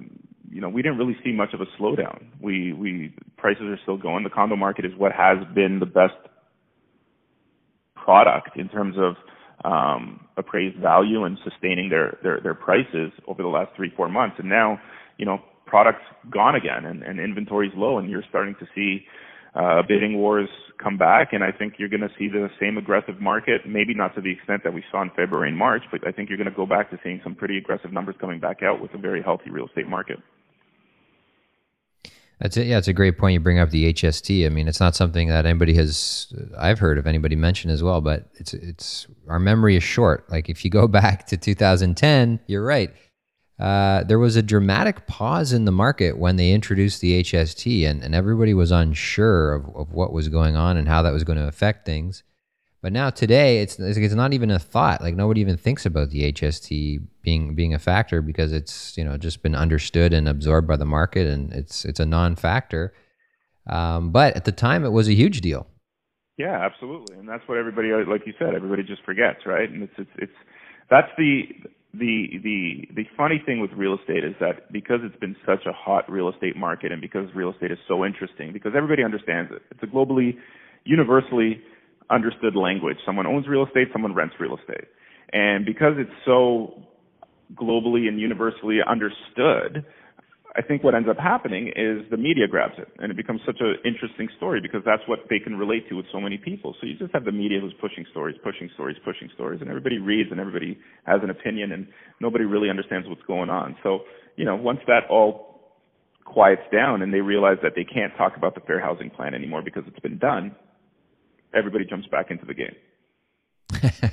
you 0.50 0.60
know, 0.60 0.68
we 0.68 0.82
didn't 0.82 0.98
really 0.98 1.16
see 1.24 1.32
much 1.32 1.52
of 1.52 1.60
a 1.60 1.66
slowdown. 1.78 2.26
We 2.40 2.72
we 2.72 3.14
prices 3.36 3.64
are 3.64 3.78
still 3.82 3.98
going. 3.98 4.24
The 4.24 4.30
condo 4.30 4.56
market 4.56 4.84
is 4.84 4.92
what 4.96 5.12
has 5.12 5.38
been 5.54 5.78
the 5.78 5.86
best 5.86 6.14
product 7.94 8.56
in 8.56 8.68
terms 8.68 8.96
of 8.98 9.16
um, 9.70 10.26
appraised 10.36 10.78
value 10.78 11.24
and 11.24 11.36
sustaining 11.44 11.90
their, 11.90 12.18
their 12.22 12.40
their 12.40 12.54
prices 12.54 13.12
over 13.26 13.42
the 13.42 13.48
last 13.48 13.70
three 13.76 13.92
four 13.96 14.08
months. 14.08 14.36
And 14.38 14.48
now, 14.48 14.80
you 15.18 15.26
know, 15.26 15.38
products 15.66 16.02
gone 16.30 16.54
again, 16.54 16.84
and, 16.86 17.02
and 17.02 17.20
inventory's 17.20 17.72
low, 17.76 17.98
and 17.98 18.08
you're 18.08 18.24
starting 18.28 18.54
to 18.60 18.66
see 18.74 19.04
uh, 19.54 19.82
bidding 19.86 20.18
wars 20.18 20.48
come 20.82 20.96
back, 20.96 21.32
and 21.32 21.42
I 21.42 21.50
think 21.52 21.74
you're 21.78 21.88
going 21.88 22.02
to 22.02 22.10
see 22.18 22.28
the 22.28 22.48
same 22.60 22.78
aggressive 22.78 23.20
market. 23.20 23.62
Maybe 23.66 23.94
not 23.94 24.14
to 24.14 24.20
the 24.20 24.30
extent 24.30 24.62
that 24.64 24.72
we 24.72 24.84
saw 24.90 25.02
in 25.02 25.10
February 25.10 25.48
and 25.48 25.58
March, 25.58 25.82
but 25.90 26.06
I 26.06 26.12
think 26.12 26.28
you're 26.28 26.38
going 26.38 26.50
to 26.50 26.56
go 26.56 26.66
back 26.66 26.90
to 26.90 26.98
seeing 27.02 27.20
some 27.24 27.34
pretty 27.34 27.58
aggressive 27.58 27.92
numbers 27.92 28.16
coming 28.20 28.40
back 28.40 28.62
out 28.62 28.80
with 28.80 28.94
a 28.94 28.98
very 28.98 29.22
healthy 29.22 29.50
real 29.50 29.66
estate 29.66 29.88
market. 29.88 30.18
That's 32.40 32.56
it. 32.56 32.68
Yeah, 32.68 32.78
it's 32.78 32.86
a 32.86 32.92
great 32.92 33.18
point 33.18 33.34
you 33.34 33.40
bring 33.40 33.58
up 33.58 33.70
the 33.70 33.92
HST. 33.92 34.46
I 34.46 34.48
mean, 34.48 34.68
it's 34.68 34.78
not 34.78 34.94
something 34.94 35.28
that 35.28 35.44
anybody 35.44 35.74
has 35.74 36.32
I've 36.56 36.78
heard 36.78 36.96
of 36.96 37.06
anybody 37.06 37.34
mention 37.34 37.68
as 37.70 37.82
well, 37.82 38.00
but 38.00 38.28
it's 38.34 38.54
it's 38.54 39.08
our 39.26 39.40
memory 39.40 39.76
is 39.76 39.82
short. 39.82 40.30
Like 40.30 40.48
if 40.48 40.64
you 40.64 40.70
go 40.70 40.86
back 40.88 41.26
to 41.28 41.36
2010, 41.36 42.40
you're 42.46 42.64
right. 42.64 42.94
Uh, 43.58 44.04
there 44.04 44.18
was 44.18 44.36
a 44.36 44.42
dramatic 44.42 45.06
pause 45.06 45.52
in 45.52 45.64
the 45.64 45.72
market 45.72 46.16
when 46.16 46.36
they 46.36 46.52
introduced 46.52 47.00
the 47.00 47.22
HST, 47.22 47.84
and, 47.88 48.04
and 48.04 48.14
everybody 48.14 48.54
was 48.54 48.70
unsure 48.70 49.54
of, 49.54 49.74
of 49.74 49.92
what 49.92 50.12
was 50.12 50.28
going 50.28 50.56
on 50.56 50.76
and 50.76 50.86
how 50.86 51.02
that 51.02 51.12
was 51.12 51.24
going 51.24 51.38
to 51.38 51.46
affect 51.46 51.84
things. 51.84 52.22
But 52.80 52.92
now 52.92 53.10
today, 53.10 53.60
it's 53.60 53.76
it's 53.80 54.14
not 54.14 54.32
even 54.32 54.52
a 54.52 54.58
thought. 54.60 55.02
Like 55.02 55.16
nobody 55.16 55.40
even 55.40 55.56
thinks 55.56 55.84
about 55.84 56.10
the 56.10 56.32
HST 56.32 57.00
being 57.22 57.56
being 57.56 57.74
a 57.74 57.78
factor 57.80 58.22
because 58.22 58.52
it's 58.52 58.96
you 58.96 59.04
know 59.04 59.16
just 59.16 59.42
been 59.42 59.56
understood 59.56 60.12
and 60.12 60.28
absorbed 60.28 60.68
by 60.68 60.76
the 60.76 60.84
market, 60.84 61.26
and 61.26 61.52
it's 61.52 61.84
it's 61.84 61.98
a 61.98 62.06
non-factor. 62.06 62.92
Um, 63.66 64.12
but 64.12 64.36
at 64.36 64.44
the 64.44 64.52
time, 64.52 64.84
it 64.84 64.92
was 64.92 65.08
a 65.08 65.14
huge 65.14 65.40
deal. 65.40 65.66
Yeah, 66.36 66.56
absolutely, 66.64 67.16
and 67.16 67.28
that's 67.28 67.42
what 67.48 67.58
everybody, 67.58 67.88
like 68.08 68.24
you 68.24 68.32
said, 68.38 68.54
everybody 68.54 68.84
just 68.84 69.02
forgets, 69.04 69.40
right? 69.44 69.68
And 69.68 69.82
it's 69.82 69.94
it's 69.98 70.10
it's 70.16 70.32
that's 70.88 71.10
the 71.18 71.48
the 71.94 72.38
the 72.42 72.88
the 72.94 73.04
funny 73.16 73.42
thing 73.44 73.60
with 73.60 73.70
real 73.72 73.96
estate 73.98 74.24
is 74.24 74.34
that 74.40 74.70
because 74.72 75.00
it's 75.02 75.18
been 75.20 75.36
such 75.46 75.64
a 75.66 75.72
hot 75.72 76.10
real 76.10 76.28
estate 76.28 76.56
market, 76.56 76.92
and 76.92 77.00
because 77.00 77.28
real 77.34 77.50
estate 77.52 77.72
is 77.72 77.78
so 77.88 78.04
interesting, 78.04 78.52
because 78.52 78.72
everybody 78.76 79.02
understands 79.02 79.50
it, 79.52 79.62
it's 79.70 79.82
a 79.82 79.86
globally, 79.86 80.36
universally 80.84 81.62
understood 82.10 82.56
language. 82.56 82.98
Someone 83.06 83.26
owns 83.26 83.46
real 83.48 83.64
estate, 83.66 83.88
someone 83.92 84.14
rents 84.14 84.34
real 84.38 84.56
estate. 84.56 84.88
And 85.32 85.64
because 85.64 85.94
it's 85.96 86.10
so 86.24 86.82
globally 87.54 88.08
and 88.08 88.20
universally 88.20 88.78
understood, 88.86 89.84
I 90.58 90.62
think 90.62 90.82
what 90.82 90.96
ends 90.96 91.08
up 91.08 91.18
happening 91.18 91.68
is 91.68 92.02
the 92.10 92.16
media 92.16 92.48
grabs 92.48 92.74
it 92.78 92.88
and 92.98 93.12
it 93.12 93.16
becomes 93.16 93.40
such 93.46 93.58
an 93.60 93.76
interesting 93.84 94.28
story 94.36 94.60
because 94.60 94.82
that's 94.84 95.02
what 95.06 95.20
they 95.30 95.38
can 95.38 95.56
relate 95.56 95.88
to 95.88 95.94
with 95.94 96.06
so 96.10 96.18
many 96.18 96.36
people. 96.36 96.74
So 96.80 96.86
you 96.86 96.98
just 96.98 97.14
have 97.14 97.24
the 97.24 97.30
media 97.30 97.60
who's 97.60 97.74
pushing 97.80 98.04
stories, 98.10 98.34
pushing 98.42 98.68
stories, 98.74 98.96
pushing 99.04 99.30
stories, 99.34 99.60
and 99.60 99.70
everybody 99.70 99.98
reads 99.98 100.32
and 100.32 100.40
everybody 100.40 100.76
has 101.06 101.20
an 101.22 101.30
opinion 101.30 101.70
and 101.70 101.86
nobody 102.20 102.44
really 102.44 102.70
understands 102.70 103.06
what's 103.06 103.22
going 103.22 103.50
on. 103.50 103.76
So, 103.84 104.00
you 104.34 104.44
know, 104.44 104.56
once 104.56 104.80
that 104.88 105.02
all 105.08 105.76
quiets 106.24 106.62
down 106.72 107.02
and 107.02 107.14
they 107.14 107.20
realize 107.20 107.58
that 107.62 107.72
they 107.76 107.84
can't 107.84 108.12
talk 108.18 108.36
about 108.36 108.56
the 108.56 108.60
fair 108.62 108.80
housing 108.80 109.10
plan 109.10 109.34
anymore 109.34 109.62
because 109.62 109.84
it's 109.86 110.00
been 110.00 110.18
done, 110.18 110.56
everybody 111.54 111.84
jumps 111.84 112.08
back 112.08 112.32
into 112.32 112.44
the 112.44 112.54
game. 112.54 112.74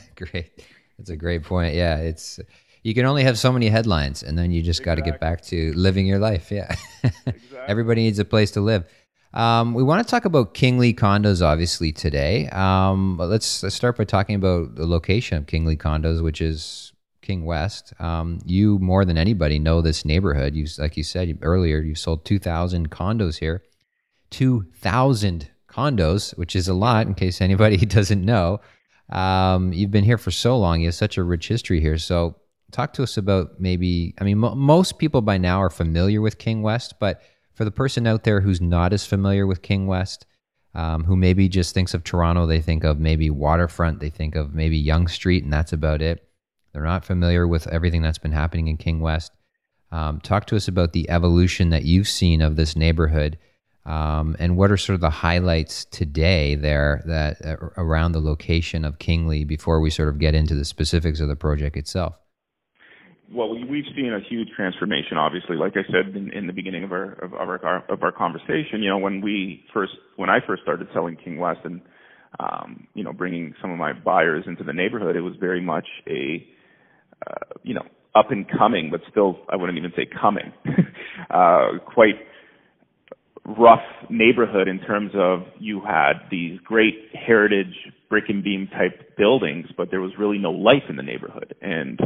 great. 0.16 0.52
That's 1.00 1.10
a 1.10 1.18
great 1.18 1.44
point. 1.44 1.74
Yeah, 1.74 1.98
it's 1.98 2.40
you 2.86 2.94
can 2.94 3.08
only 3.08 3.24
have 3.24 3.40
so 3.40 3.52
many 3.52 3.68
headlines, 3.68 4.22
and 4.22 4.38
then 4.38 4.52
you 4.52 4.62
just 4.62 4.82
exactly. 4.82 5.02
got 5.02 5.06
to 5.06 5.12
get 5.12 5.20
back 5.20 5.42
to 5.46 5.74
living 5.74 6.06
your 6.06 6.20
life. 6.20 6.52
Yeah, 6.52 6.76
exactly. 7.04 7.60
everybody 7.68 8.04
needs 8.04 8.20
a 8.20 8.26
place 8.26 8.52
to 8.52 8.62
live. 8.62 8.86
Um, 9.34 9.74
we 9.74 9.82
want 9.82 10.06
to 10.06 10.12
talk 10.12 10.26
about 10.26 10.54
Kingly 10.54 10.94
condos, 10.94 11.44
obviously 11.44 11.92
today. 11.92 12.48
Um, 12.50 13.18
but 13.18 13.28
let's, 13.28 13.64
let's 13.64 13.76
start 13.76 13.98
by 13.98 14.04
talking 14.04 14.36
about 14.36 14.76
the 14.76 14.86
location 14.86 15.36
of 15.40 15.48
Kingly 15.48 15.76
condos, 15.76 16.22
which 16.22 16.42
is 16.42 16.94
King 17.24 17.44
West. 17.44 17.92
Um, 18.00 18.38
you 18.46 18.78
more 18.78 19.04
than 19.04 19.18
anybody 19.18 19.58
know 19.58 19.82
this 19.82 20.06
neighborhood. 20.06 20.54
You, 20.54 20.68
like 20.78 20.96
you 20.96 21.04
said 21.04 21.40
earlier, 21.42 21.80
you 21.80 21.96
sold 21.96 22.24
two 22.24 22.38
thousand 22.38 22.92
condos 22.92 23.40
here. 23.40 23.64
Two 24.30 24.68
thousand 24.76 25.50
condos, 25.68 26.38
which 26.38 26.56
is 26.56 26.68
a 26.68 26.76
lot, 26.76 27.08
in 27.08 27.16
case 27.16 27.42
anybody 27.42 27.78
doesn't 27.88 28.24
know. 28.24 28.62
Um, 29.10 29.74
you've 29.74 29.90
been 29.90 30.04
here 30.04 30.20
for 30.20 30.30
so 30.30 30.56
long. 30.56 30.82
You 30.82 30.90
have 30.90 30.96
such 30.96 31.18
a 31.18 31.24
rich 31.24 31.48
history 31.48 31.82
here. 31.82 31.98
So 31.98 32.36
talk 32.72 32.94
to 32.94 33.04
us 33.04 33.18
about 33.18 33.60
maybe 33.60 34.14
i 34.20 34.24
mean 34.24 34.38
most 34.38 34.98
people 34.98 35.22
by 35.22 35.38
now 35.38 35.62
are 35.62 35.70
familiar 35.70 36.22
with 36.22 36.38
king 36.38 36.62
west 36.62 36.96
but 37.00 37.22
for 37.54 37.64
the 37.64 37.72
person 37.72 38.06
out 38.06 38.24
there 38.24 38.42
who's 38.42 38.62
not 38.62 38.92
as 38.94 39.06
familiar 39.06 39.48
with 39.48 39.62
king 39.62 39.88
west 39.88 40.26
um, 40.74 41.06
who 41.06 41.16
maybe 41.16 41.48
just 41.48 41.74
thinks 41.74 41.94
of 41.94 42.04
toronto 42.04 42.46
they 42.46 42.62
think 42.62 42.84
of 42.84 43.00
maybe 43.00 43.30
waterfront 43.30 44.00
they 44.00 44.10
think 44.10 44.36
of 44.36 44.54
maybe 44.54 44.78
Yonge 44.78 45.10
street 45.10 45.44
and 45.44 45.54
that's 45.54 45.74
about 45.74 46.02
it. 46.02 46.28
They're 46.74 46.84
not 46.84 47.06
familiar 47.06 47.48
with 47.48 47.68
everything 47.68 48.02
that's 48.02 48.18
been 48.18 48.34
happening 48.34 48.68
in 48.68 48.78
king 48.78 49.00
west. 49.00 49.32
Um, 49.92 50.20
talk 50.20 50.46
to 50.48 50.56
us 50.56 50.68
about 50.68 50.92
the 50.92 51.10
evolution 51.10 51.70
that 51.70 51.86
you've 51.86 52.10
seen 52.10 52.42
of 52.42 52.58
this 52.58 52.76
neighborhood 52.76 53.38
um, 53.86 54.36
and 54.40 54.58
what 54.58 54.72
are 54.72 54.78
sort 54.78 54.96
of 54.96 55.02
the 55.02 55.10
highlights 55.10 55.86
today 55.86 56.56
there 56.56 57.04
that 57.06 57.46
uh, 57.46 57.56
around 57.78 58.12
the 58.12 58.20
location 58.20 58.84
of 58.84 59.00
kingly 59.00 59.46
before 59.46 59.80
we 59.80 59.90
sort 59.90 60.10
of 60.10 60.20
get 60.20 60.36
into 60.36 60.56
the 60.56 60.66
specifics 60.66 61.20
of 61.20 61.30
the 61.30 61.36
project 61.36 61.78
itself 61.78 62.20
well, 63.32 63.50
we've 63.50 63.86
seen 63.96 64.14
a 64.14 64.20
huge 64.30 64.50
transformation. 64.56 65.18
Obviously, 65.18 65.56
like 65.56 65.74
I 65.76 65.84
said 65.92 66.16
in, 66.16 66.32
in 66.32 66.48
the 66.48 66.54
beginning 66.54 66.84
of 66.84 66.92
our 66.92 67.14
of 67.14 67.34
our 67.34 67.84
of 67.90 68.04
our 68.04 68.12
conversation, 68.12 68.84
you 68.84 68.90
know, 68.90 68.98
when 68.98 69.22
we 69.22 69.64
first 69.74 69.94
when 70.16 70.30
I 70.30 70.40
first 70.46 70.62
started 70.62 70.88
selling 70.94 71.18
King 71.24 71.40
West 71.40 71.60
and 71.64 71.82
um, 72.40 72.88
you 72.94 73.04
know 73.04 73.14
bringing 73.14 73.54
some 73.62 73.72
of 73.72 73.78
my 73.78 73.94
buyers 73.94 74.44
into 74.48 74.64
the 74.64 74.74
neighborhood, 74.74 75.16
it 75.16 75.22
was 75.22 75.34
very 75.40 75.62
much 75.62 75.88
a 76.08 76.46
uh, 77.26 77.56
you 77.64 77.74
know 77.74 77.84
up 78.14 78.32
and 78.32 78.46
coming, 78.58 78.90
but 78.92 79.02
still 79.10 79.40
I 79.50 79.56
wouldn't 79.56 79.78
even 79.78 79.92
say 79.96 80.08
coming, 80.22 80.54
uh, 81.30 81.80
quite 81.86 82.16
rough 83.46 83.84
neighborhood 84.10 84.68
in 84.68 84.80
terms 84.80 85.12
of 85.16 85.42
you 85.60 85.82
had 85.82 86.14
these 86.32 86.60
great 86.64 86.96
heritage 87.14 87.74
brick 88.10 88.26
and 88.28 88.44
beam 88.44 88.68
type 88.72 89.18
buildings, 89.18 89.68
but 89.78 89.90
there 89.92 90.02
was 90.02 90.12
really 90.18 90.38
no 90.38 90.52
life 90.52 90.84
in 90.90 90.96
the 90.96 91.04
neighborhood 91.04 91.56
and 91.62 92.00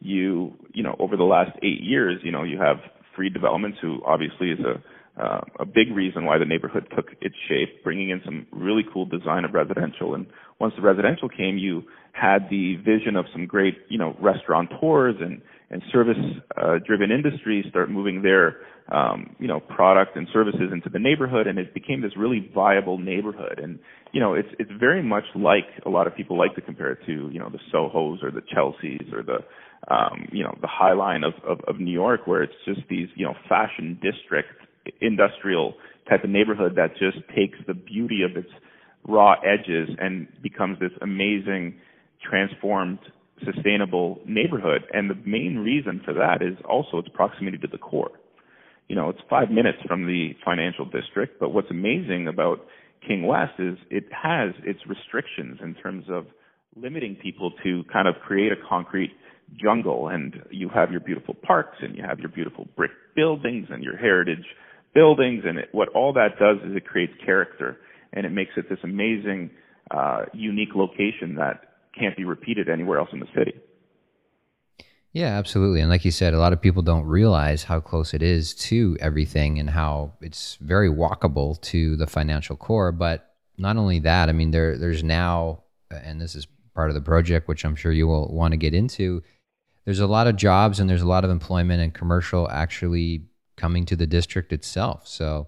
you 0.00 0.52
you 0.72 0.82
know 0.82 0.96
over 0.98 1.16
the 1.16 1.24
last 1.24 1.56
eight 1.62 1.82
years 1.82 2.20
you 2.22 2.32
know 2.32 2.42
you 2.42 2.58
have 2.58 2.76
Freed 3.14 3.32
Developments 3.32 3.78
who 3.80 4.00
obviously 4.04 4.50
is 4.50 4.60
a 4.60 4.82
uh, 5.20 5.40
a 5.60 5.64
big 5.64 5.90
reason 5.94 6.26
why 6.26 6.36
the 6.36 6.44
neighborhood 6.44 6.86
took 6.94 7.06
its 7.22 7.34
shape, 7.48 7.82
bringing 7.82 8.10
in 8.10 8.20
some 8.24 8.46
really 8.52 8.82
cool 8.92 9.06
design 9.06 9.44
of 9.44 9.54
residential. 9.54 10.14
And 10.14 10.26
once 10.60 10.74
the 10.76 10.82
residential 10.82 11.28
came, 11.28 11.56
you 11.56 11.84
had 12.12 12.48
the 12.50 12.76
vision 12.76 13.16
of 13.16 13.24
some 13.32 13.46
great, 13.46 13.76
you 13.88 13.98
know, 13.98 14.14
restaurateurs 14.20 15.16
and 15.20 15.40
and 15.68 15.82
service-driven 15.92 17.10
uh, 17.10 17.14
industries 17.14 17.64
start 17.68 17.90
moving 17.90 18.22
their, 18.22 18.58
um, 18.92 19.34
you 19.40 19.48
know, 19.48 19.58
product 19.58 20.16
and 20.16 20.28
services 20.32 20.70
into 20.72 20.88
the 20.88 20.98
neighborhood, 20.98 21.48
and 21.48 21.58
it 21.58 21.74
became 21.74 22.00
this 22.00 22.12
really 22.16 22.48
viable 22.54 22.98
neighborhood. 22.98 23.58
And 23.60 23.80
you 24.12 24.20
know, 24.20 24.34
it's 24.34 24.48
it's 24.58 24.70
very 24.78 25.02
much 25.02 25.24
like 25.34 25.64
a 25.84 25.88
lot 25.88 26.06
of 26.06 26.14
people 26.14 26.38
like 26.38 26.54
to 26.54 26.60
compare 26.60 26.92
it 26.92 26.98
to, 27.06 27.30
you 27.32 27.40
know, 27.40 27.48
the 27.50 27.58
Soho's 27.72 28.22
or 28.22 28.30
the 28.30 28.42
Chelsea's 28.52 29.12
or 29.12 29.22
the 29.22 29.38
um, 29.88 30.28
you 30.32 30.42
know, 30.42 30.56
the 30.60 30.68
High 30.68 30.94
Line 30.94 31.22
of, 31.24 31.34
of, 31.48 31.60
of 31.68 31.80
New 31.80 31.92
York, 31.92 32.26
where 32.26 32.42
it's 32.42 32.54
just 32.64 32.80
these, 32.88 33.08
you 33.14 33.24
know, 33.24 33.34
fashion 33.48 33.98
district, 34.02 34.48
industrial 35.00 35.74
type 36.08 36.24
of 36.24 36.30
neighborhood 36.30 36.74
that 36.76 36.90
just 36.92 37.18
takes 37.34 37.58
the 37.66 37.74
beauty 37.74 38.22
of 38.22 38.36
its 38.36 38.50
raw 39.06 39.34
edges 39.42 39.88
and 39.98 40.26
becomes 40.42 40.78
this 40.80 40.90
amazing, 41.02 41.74
transformed, 42.28 42.98
sustainable 43.44 44.20
neighborhood. 44.26 44.82
And 44.92 45.10
the 45.10 45.14
main 45.26 45.58
reason 45.58 46.00
for 46.04 46.14
that 46.14 46.42
is 46.42 46.56
also 46.68 46.98
its 46.98 47.08
proximity 47.14 47.58
to 47.58 47.66
the 47.66 47.78
core. 47.78 48.10
You 48.88 48.96
know, 48.96 49.08
it's 49.08 49.20
five 49.28 49.50
minutes 49.50 49.78
from 49.86 50.06
the 50.06 50.30
financial 50.44 50.84
district, 50.84 51.40
but 51.40 51.50
what's 51.50 51.70
amazing 51.70 52.28
about 52.28 52.66
King 53.06 53.26
West 53.26 53.54
is 53.58 53.76
it 53.90 54.04
has 54.10 54.54
its 54.64 54.80
restrictions 54.86 55.58
in 55.62 55.74
terms 55.74 56.04
of 56.08 56.26
limiting 56.76 57.16
people 57.16 57.52
to 57.64 57.82
kind 57.92 58.06
of 58.06 58.14
create 58.24 58.52
a 58.52 58.68
concrete 58.68 59.10
jungle 59.54 60.08
and 60.08 60.42
you 60.50 60.68
have 60.68 60.90
your 60.90 61.00
beautiful 61.00 61.34
parks 61.34 61.78
and 61.80 61.96
you 61.96 62.02
have 62.02 62.18
your 62.18 62.28
beautiful 62.28 62.66
brick 62.76 62.90
buildings 63.14 63.68
and 63.70 63.82
your 63.82 63.96
heritage 63.96 64.44
buildings 64.94 65.44
and 65.46 65.58
it, 65.58 65.68
what 65.72 65.88
all 65.90 66.12
that 66.12 66.38
does 66.38 66.56
is 66.68 66.76
it 66.76 66.86
creates 66.86 67.12
character 67.24 67.78
and 68.12 68.26
it 68.26 68.30
makes 68.30 68.52
it 68.56 68.68
this 68.68 68.78
amazing 68.82 69.50
uh, 69.90 70.24
unique 70.32 70.74
location 70.74 71.36
that 71.36 71.76
can't 71.98 72.16
be 72.16 72.24
repeated 72.24 72.68
anywhere 72.68 72.98
else 72.98 73.08
in 73.12 73.20
the 73.20 73.26
city. 73.36 73.54
Yeah 75.12 75.38
absolutely 75.38 75.80
and 75.80 75.88
like 75.88 76.04
you 76.04 76.10
said 76.10 76.34
a 76.34 76.38
lot 76.38 76.52
of 76.52 76.60
people 76.60 76.82
don't 76.82 77.06
realize 77.06 77.64
how 77.64 77.80
close 77.80 78.12
it 78.12 78.22
is 78.22 78.52
to 78.54 78.96
everything 79.00 79.58
and 79.58 79.70
how 79.70 80.12
it's 80.20 80.58
very 80.60 80.90
walkable 80.90 81.58
to 81.62 81.96
the 81.96 82.06
financial 82.06 82.56
core 82.56 82.92
but 82.92 83.34
not 83.56 83.78
only 83.78 83.98
that 84.00 84.28
i 84.28 84.32
mean 84.32 84.50
there 84.50 84.76
there's 84.76 85.02
now 85.02 85.62
and 85.90 86.20
this 86.20 86.34
is 86.34 86.46
part 86.74 86.90
of 86.90 86.94
the 86.94 87.00
project 87.00 87.48
which 87.48 87.64
i'm 87.64 87.74
sure 87.74 87.92
you 87.92 88.06
will 88.06 88.28
want 88.28 88.52
to 88.52 88.58
get 88.58 88.74
into 88.74 89.22
there's 89.86 90.00
a 90.00 90.06
lot 90.06 90.26
of 90.26 90.36
jobs 90.36 90.78
and 90.78 90.90
there's 90.90 91.00
a 91.00 91.08
lot 91.08 91.24
of 91.24 91.30
employment 91.30 91.80
and 91.80 91.94
commercial 91.94 92.50
actually 92.50 93.22
coming 93.56 93.86
to 93.86 93.96
the 93.96 94.06
district 94.06 94.52
itself. 94.52 95.06
So 95.08 95.46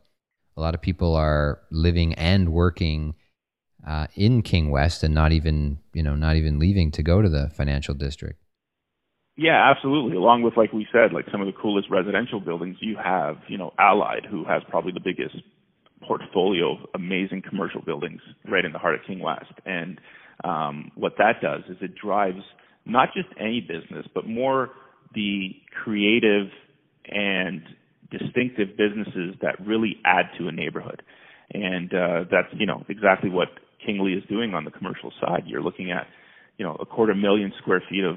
a 0.56 0.60
lot 0.60 0.74
of 0.74 0.80
people 0.80 1.14
are 1.14 1.60
living 1.70 2.14
and 2.14 2.50
working 2.52 3.16
uh, 3.86 4.06
in 4.14 4.42
King 4.42 4.70
West 4.70 5.02
and 5.02 5.14
not 5.14 5.32
even 5.32 5.78
you 5.92 6.02
know 6.02 6.14
not 6.14 6.36
even 6.36 6.58
leaving 6.58 6.90
to 6.92 7.02
go 7.02 7.20
to 7.20 7.28
the 7.28 7.50
financial 7.50 7.94
district. 7.94 8.40
Yeah, 9.36 9.70
absolutely. 9.70 10.16
Along 10.16 10.42
with 10.42 10.56
like 10.56 10.72
we 10.72 10.86
said, 10.92 11.12
like 11.12 11.26
some 11.30 11.40
of 11.40 11.46
the 11.46 11.52
coolest 11.52 11.88
residential 11.90 12.40
buildings, 12.40 12.76
you 12.80 12.96
have 12.96 13.36
you 13.48 13.58
know 13.58 13.72
Allied, 13.78 14.26
who 14.28 14.44
has 14.44 14.62
probably 14.68 14.92
the 14.92 15.00
biggest 15.00 15.36
portfolio 16.02 16.72
of 16.72 16.78
amazing 16.94 17.42
commercial 17.48 17.82
buildings 17.82 18.20
right 18.48 18.64
in 18.64 18.72
the 18.72 18.78
heart 18.78 18.94
of 18.94 19.00
King 19.06 19.20
West. 19.20 19.52
And 19.66 20.00
um, 20.44 20.90
what 20.94 21.14
that 21.18 21.40
does 21.42 21.62
is 21.68 21.76
it 21.80 21.94
drives 21.94 22.42
not 22.88 23.10
just 23.14 23.28
any 23.38 23.60
business, 23.60 24.06
but 24.14 24.26
more 24.26 24.70
the 25.14 25.50
creative 25.82 26.48
and 27.06 27.62
distinctive 28.10 28.76
businesses 28.76 29.34
that 29.42 29.54
really 29.64 29.96
add 30.04 30.26
to 30.38 30.48
a 30.48 30.52
neighborhood. 30.52 31.02
And 31.52 31.92
uh, 31.92 32.24
that's 32.30 32.48
you 32.52 32.66
know 32.66 32.84
exactly 32.88 33.30
what 33.30 33.48
Kingly 33.84 34.12
is 34.12 34.24
doing 34.28 34.54
on 34.54 34.64
the 34.64 34.70
commercial 34.70 35.12
side. 35.20 35.44
You're 35.46 35.62
looking 35.62 35.90
at 35.90 36.06
you 36.58 36.64
know 36.64 36.76
a 36.80 36.86
quarter 36.86 37.14
million 37.14 37.52
square 37.60 37.82
feet 37.88 38.04
of 38.04 38.16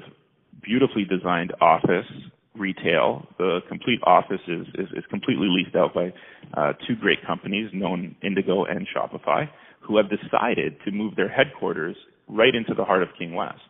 beautifully 0.62 1.04
designed 1.04 1.52
office 1.60 2.06
retail. 2.54 3.26
The 3.38 3.60
complete 3.68 4.00
office 4.04 4.40
is 4.48 4.66
is, 4.74 4.88
is 4.96 5.04
completely 5.08 5.48
leased 5.48 5.74
out 5.76 5.94
by 5.94 6.12
uh, 6.54 6.72
two 6.86 6.96
great 7.00 7.24
companies, 7.26 7.70
known 7.72 8.16
Indigo 8.22 8.64
and 8.64 8.86
Shopify, 8.94 9.48
who 9.80 9.96
have 9.96 10.06
decided 10.10 10.76
to 10.84 10.90
move 10.90 11.16
their 11.16 11.28
headquarters 11.28 11.96
right 12.28 12.54
into 12.54 12.74
the 12.74 12.84
heart 12.84 13.02
of 13.02 13.08
King 13.18 13.34
West. 13.34 13.60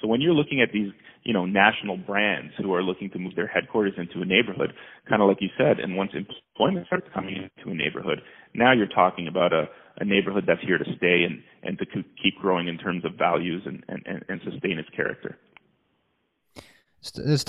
So 0.00 0.08
when 0.08 0.20
you're 0.20 0.34
looking 0.34 0.60
at 0.60 0.72
these, 0.72 0.92
you 1.24 1.32
know, 1.32 1.46
national 1.46 1.96
brands 1.96 2.52
who 2.58 2.72
are 2.74 2.82
looking 2.82 3.10
to 3.10 3.18
move 3.18 3.34
their 3.34 3.46
headquarters 3.46 3.94
into 3.96 4.20
a 4.20 4.26
neighborhood, 4.26 4.72
kind 5.08 5.22
of 5.22 5.28
like 5.28 5.38
you 5.40 5.48
said, 5.56 5.80
and 5.80 5.96
once 5.96 6.12
employment 6.14 6.86
starts 6.86 7.06
coming 7.14 7.36
into 7.36 7.70
a 7.70 7.74
neighborhood, 7.74 8.20
now 8.54 8.72
you're 8.72 8.86
talking 8.86 9.26
about 9.26 9.52
a, 9.52 9.64
a 9.98 10.04
neighborhood 10.04 10.44
that's 10.46 10.60
here 10.62 10.78
to 10.78 10.84
stay 10.96 11.24
and, 11.24 11.42
and 11.62 11.78
to 11.78 11.86
keep 11.86 12.36
growing 12.40 12.68
in 12.68 12.76
terms 12.78 13.04
of 13.04 13.14
values 13.14 13.62
and, 13.64 13.82
and, 13.88 14.24
and 14.28 14.40
sustain 14.44 14.78
its 14.78 14.88
character. 14.90 15.38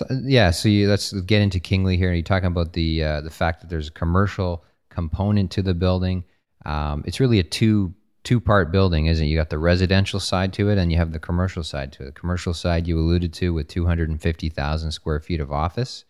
Yeah, 0.10 0.52
so 0.52 0.70
you, 0.70 0.90
let's 0.90 1.14
get 1.22 1.42
into 1.42 1.60
Kingly 1.60 1.98
here. 1.98 2.14
You're 2.14 2.24
talking 2.24 2.48
about 2.48 2.74
the 2.74 3.04
uh, 3.04 3.22
the 3.22 3.30
fact 3.30 3.62
that 3.62 3.70
there's 3.70 3.88
a 3.88 3.92
commercial 3.92 4.64
component 4.90 5.52
to 5.52 5.62
the 5.62 5.74
building. 5.74 6.26
Um, 6.66 7.04
it's 7.08 7.20
really 7.20 7.40
a 7.40 7.44
two 7.44 7.94
two 8.28 8.42
part 8.42 8.74
building, 8.74 9.06
isn't 9.06 9.26
it? 9.26 9.30
You 9.30 9.38
got 9.38 9.50
the 9.50 9.58
residential 9.58 10.20
side 10.20 10.52
to 10.54 10.68
it 10.68 10.78
and 10.78 10.92
you 10.92 10.98
have 10.98 11.14
the 11.14 11.20
commercial 11.20 11.64
side 11.64 11.94
to 11.94 12.04
it. 12.04 12.06
The 12.08 12.12
commercial 12.12 12.54
side 12.54 12.86
you 12.86 13.00
alluded 13.00 13.32
to 13.36 13.54
with 13.54 13.70
250,000 13.70 14.92
square 14.92 15.22
feet 15.22 15.40
of 15.40 15.50
office. 15.50 16.04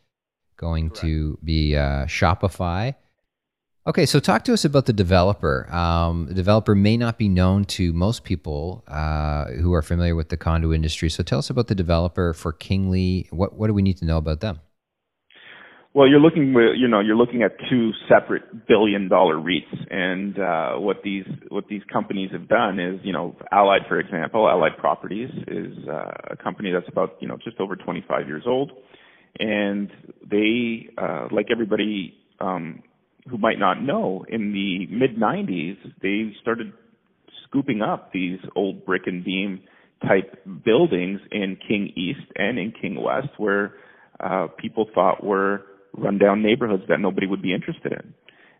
going 0.56 0.90
Correct. 0.90 1.02
to 1.02 1.38
be 1.44 1.76
uh, 1.76 2.08
Shopify. 2.08 2.96
Okay, 3.86 4.08
so 4.08 4.20
talk 4.20 4.44
to 4.46 4.54
us 4.54 4.66
about 4.66 4.88
the 4.88 4.94
developer. 4.94 5.72
Um, 5.72 6.26
the 6.26 6.34
developer 6.34 6.74
may 6.74 6.98
not 6.98 7.20
be 7.20 7.30
known 7.30 7.66
to 7.66 7.94
most 7.94 8.24
people 8.24 8.84
uh, 8.88 9.46
who 9.52 9.72
are 9.76 9.84
familiar 9.84 10.16
with 10.16 10.30
the 10.30 10.38
condo 10.38 10.74
industry. 10.74 11.12
So 11.12 11.22
tell 11.22 11.38
us 11.38 11.52
about 11.52 11.68
the 11.68 11.76
developer 11.76 12.34
for 12.34 12.52
Kingly. 12.52 13.28
What 13.30 13.54
what 13.54 13.68
do 13.68 13.76
we 13.76 13.84
need 13.84 13.98
to 13.98 14.06
know 14.06 14.18
about 14.18 14.40
them? 14.40 14.60
Well, 15.98 16.08
you're 16.08 16.20
looking 16.20 16.54
you 16.78 16.88
know 16.88 17.00
you're 17.00 17.16
looking 17.16 17.42
at 17.42 17.54
two 17.72 17.90
separate 18.08 18.68
billion 18.68 19.10
dollar 19.10 19.36
REITs, 19.38 19.92
and 19.92 20.38
uh, 20.38 20.80
what 20.80 20.98
these 21.04 21.24
what 21.50 21.64
these 21.72 21.82
companies 21.92 22.30
have 22.34 22.48
done 22.48 22.80
is 22.80 23.00
you 23.04 23.12
know 23.12 23.36
Allied, 23.52 23.82
for 23.88 24.00
example, 24.00 24.48
Allied 24.48 24.78
Properties 24.78 25.32
is 25.48 25.74
uh, 25.90 26.12
a 26.34 26.38
company 26.38 26.72
that's 26.72 26.88
about 26.88 27.16
you 27.20 27.28
know 27.28 27.36
just 27.44 27.60
over 27.60 27.76
25 27.76 28.28
years 28.28 28.44
old, 28.46 28.74
and 29.40 29.90
they 30.30 30.88
uh, 31.00 31.30
like 31.32 31.48
everybody 31.52 32.14
um, 32.40 32.84
who 33.28 33.40
might 33.40 33.58
not 33.58 33.82
know, 33.82 34.24
in 34.30 34.54
the 34.54 34.86
mid 34.96 35.18
90s, 35.18 35.78
they 36.04 36.32
started 36.44 36.74
scooping 37.48 37.82
up 37.82 38.14
these 38.14 38.38
old 38.56 38.86
brick 38.86 39.08
and 39.08 39.26
beam 39.26 39.62
type 40.08 40.46
buildings 40.64 41.22
in 41.32 41.58
King 41.68 41.92
East 41.96 42.32
and 42.36 42.60
in 42.60 42.72
King 42.80 43.02
West 43.02 43.30
where 43.38 43.74
uh, 44.20 44.46
people 44.60 44.88
thought 44.94 45.24
were 45.24 45.64
rundown 45.94 46.42
neighborhoods 46.42 46.84
that 46.90 47.00
nobody 47.00 47.28
would 47.28 47.42
be 47.42 47.54
interested 47.54 47.92
in. 47.92 48.14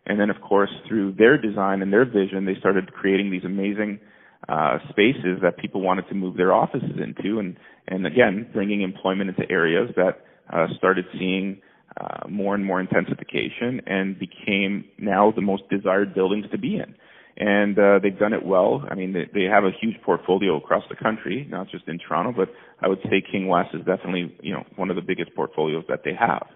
And 0.06 0.18
then, 0.18 0.30
of 0.30 0.40
course, 0.40 0.70
through 0.88 1.12
their 1.12 1.36
design 1.36 1.82
and 1.82 1.92
their 1.92 2.04
vision, 2.04 2.46
they 2.46 2.54
started 2.58 2.92
creating 2.92 3.30
these 3.30 3.44
amazing 3.44 4.00
uh, 4.48 4.78
spaces 4.88 5.38
that 5.42 5.58
people 5.58 5.82
wanted 5.82 6.08
to 6.08 6.14
move 6.14 6.36
their 6.36 6.52
offices 6.52 6.98
into, 7.02 7.38
and 7.38 7.56
and 7.88 8.06
again, 8.06 8.48
bringing 8.52 8.82
employment 8.82 9.30
into 9.30 9.50
areas 9.50 9.90
that 9.96 10.24
uh, 10.52 10.66
started 10.76 11.04
seeing 11.18 11.60
uh, 12.00 12.28
more 12.28 12.54
and 12.54 12.64
more 12.64 12.80
intensification 12.80 13.80
and 13.86 14.18
became 14.18 14.84
now 14.98 15.32
the 15.34 15.40
most 15.40 15.62
desired 15.70 16.14
buildings 16.14 16.46
to 16.52 16.58
be 16.58 16.76
in. 16.76 16.94
And 17.38 17.78
uh, 17.78 17.98
they've 18.02 18.18
done 18.18 18.32
it 18.32 18.44
well. 18.44 18.84
I 18.90 18.94
mean, 18.94 19.12
they, 19.12 19.28
they 19.32 19.44
have 19.44 19.64
a 19.64 19.70
huge 19.80 19.96
portfolio 20.02 20.56
across 20.56 20.82
the 20.90 20.96
country, 20.96 21.46
not 21.48 21.68
just 21.70 21.86
in 21.86 21.98
Toronto, 21.98 22.32
but 22.36 22.52
I 22.82 22.88
would 22.88 22.98
say 23.04 23.22
King 23.30 23.48
West 23.48 23.70
is 23.74 23.80
definitely, 23.80 24.34
you 24.42 24.52
know, 24.52 24.64
one 24.76 24.90
of 24.90 24.96
the 24.96 25.02
biggest 25.02 25.34
portfolios 25.34 25.84
that 25.88 26.00
they 26.04 26.14
have. 26.18 26.46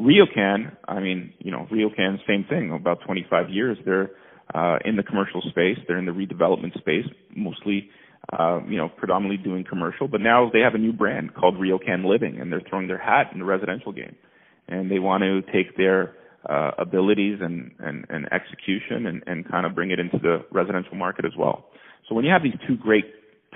RioCan, 0.00 0.76
I 0.86 1.00
mean, 1.00 1.32
you 1.38 1.50
know, 1.50 1.66
RioCan, 1.70 2.18
same 2.26 2.44
thing. 2.48 2.72
About 2.72 2.98
25 3.06 3.50
years, 3.50 3.78
they're 3.84 4.10
uh, 4.54 4.78
in 4.84 4.96
the 4.96 5.02
commercial 5.02 5.40
space. 5.50 5.78
They're 5.86 5.98
in 5.98 6.06
the 6.06 6.12
redevelopment 6.12 6.76
space, 6.78 7.06
mostly, 7.34 7.88
uh, 8.32 8.60
you 8.68 8.76
know, 8.76 8.88
predominantly 8.88 9.42
doing 9.42 9.64
commercial. 9.68 10.08
But 10.08 10.20
now 10.20 10.50
they 10.52 10.60
have 10.60 10.74
a 10.74 10.78
new 10.78 10.92
brand 10.92 11.34
called 11.34 11.56
RioCan 11.56 12.04
Living, 12.04 12.40
and 12.40 12.50
they're 12.50 12.62
throwing 12.68 12.88
their 12.88 12.98
hat 12.98 13.30
in 13.32 13.38
the 13.38 13.44
residential 13.44 13.92
game 13.92 14.16
and 14.68 14.90
they 14.90 14.98
want 14.98 15.22
to 15.22 15.42
take 15.52 15.76
their 15.76 16.14
uh, 16.48 16.72
abilities 16.78 17.38
and, 17.40 17.70
and, 17.78 18.04
and 18.08 18.26
execution 18.32 19.06
and, 19.06 19.22
and 19.26 19.48
kind 19.48 19.66
of 19.66 19.74
bring 19.74 19.90
it 19.90 19.98
into 19.98 20.18
the 20.18 20.44
residential 20.50 20.96
market 20.96 21.24
as 21.24 21.32
well. 21.38 21.66
So 22.08 22.14
when 22.14 22.24
you 22.24 22.32
have 22.32 22.42
these 22.42 22.58
two 22.66 22.76
great 22.76 23.04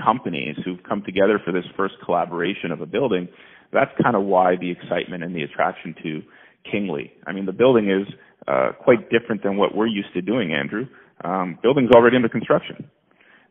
companies 0.03 0.57
who've 0.65 0.83
come 0.89 1.03
together 1.05 1.41
for 1.45 1.53
this 1.53 1.65
first 1.77 1.95
collaboration 2.05 2.71
of 2.71 2.81
a 2.81 2.87
building, 2.87 3.29
that's 3.73 3.91
kind 4.03 4.17
of 4.17 4.23
why 4.23 4.57
the 4.57 4.71
excitement 4.71 5.23
and 5.23 5.35
the 5.35 5.43
attraction 5.43 5.95
to 6.03 6.23
Kingly. 6.71 7.13
I 7.27 7.33
mean, 7.33 7.47
the 7.47 7.53
building 7.53 7.91
is 7.91 8.13
uh, 8.49 8.73
quite 8.83 9.11
different 9.11 9.43
than 9.43 9.57
what 9.57 9.75
we're 9.75 9.87
used 9.87 10.13
to 10.15 10.23
doing, 10.23 10.53
Andrew. 10.53 10.87
Um, 11.25 11.59
building's 11.63 11.91
already 11.93 12.17
under 12.17 12.29
construction. 12.29 12.91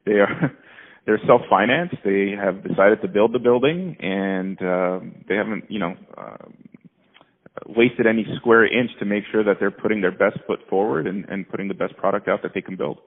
They 0.06 0.14
are 0.14 0.52
they're 1.06 1.22
self-financed. 1.28 1.96
They 2.04 2.32
have 2.32 2.64
decided 2.64 3.02
to 3.02 3.08
build 3.08 3.34
the 3.34 3.40
building, 3.40 3.96
and 4.00 4.58
uh, 4.62 5.00
they 5.30 5.36
haven't, 5.36 5.70
you 5.70 5.80
know, 5.80 5.96
uh, 6.18 6.48
wasted 7.68 8.08
any 8.08 8.26
square 8.38 8.66
inch 8.66 8.92
to 9.00 9.06
make 9.06 9.24
sure 9.32 9.44
that 9.44 9.58
they're 9.60 9.72
putting 9.72 10.02
their 10.02 10.12
best 10.12 10.40
foot 10.48 10.60
forward 10.70 11.08
and, 11.08 11.26
and 11.30 11.48
putting 11.50 11.68
the 11.68 11.74
best 11.74 11.96
product 11.98 12.28
out 12.28 12.42
that 12.44 12.52
they 12.54 12.62
can 12.62 12.76
build. 12.76 13.00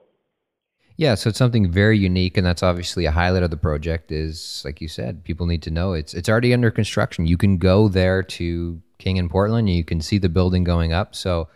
Yeah, 0.99 1.15
so 1.15 1.29
it's 1.29 1.37
something 1.37 1.71
very 1.71 1.97
unique, 1.97 2.35
and 2.35 2.45
that's 2.45 2.61
obviously 2.61 3.05
a 3.05 3.11
highlight 3.11 3.43
of 3.43 3.51
the 3.51 3.55
project. 3.55 4.11
Is 4.11 4.61
like 4.65 4.81
you 4.81 4.89
said, 4.89 5.23
people 5.23 5.45
need 5.45 5.61
to 5.61 5.71
know 5.71 5.93
it's 5.93 6.13
it's 6.13 6.27
already 6.27 6.53
under 6.53 6.69
construction. 6.71 7.25
You 7.25 7.37
can 7.37 7.57
go 7.57 7.87
there 7.87 8.21
to 8.21 8.81
King 8.97 9.17
and 9.17 9.29
Portland, 9.29 9.69
and 9.69 9.77
you 9.77 9.85
can 9.85 10.01
see 10.01 10.17
the 10.17 10.27
building 10.27 10.65
going 10.65 10.91
up. 10.91 11.15
So 11.15 11.47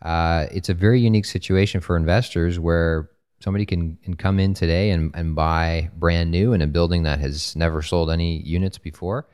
uh, 0.00 0.46
it's 0.50 0.70
a 0.70 0.74
very 0.74 0.98
unique 0.98 1.26
situation 1.26 1.82
for 1.82 1.94
investors 1.94 2.58
where 2.58 3.10
somebody 3.40 3.66
can, 3.66 3.98
can 4.02 4.14
come 4.14 4.40
in 4.40 4.54
today 4.54 4.88
and, 4.92 5.14
and 5.14 5.34
buy 5.34 5.90
brand 5.94 6.30
new 6.30 6.54
in 6.54 6.62
a 6.62 6.66
building 6.66 7.02
that 7.02 7.18
has 7.18 7.54
never 7.54 7.82
sold 7.82 8.10
any 8.10 8.40
units 8.44 8.78
before 8.78 9.26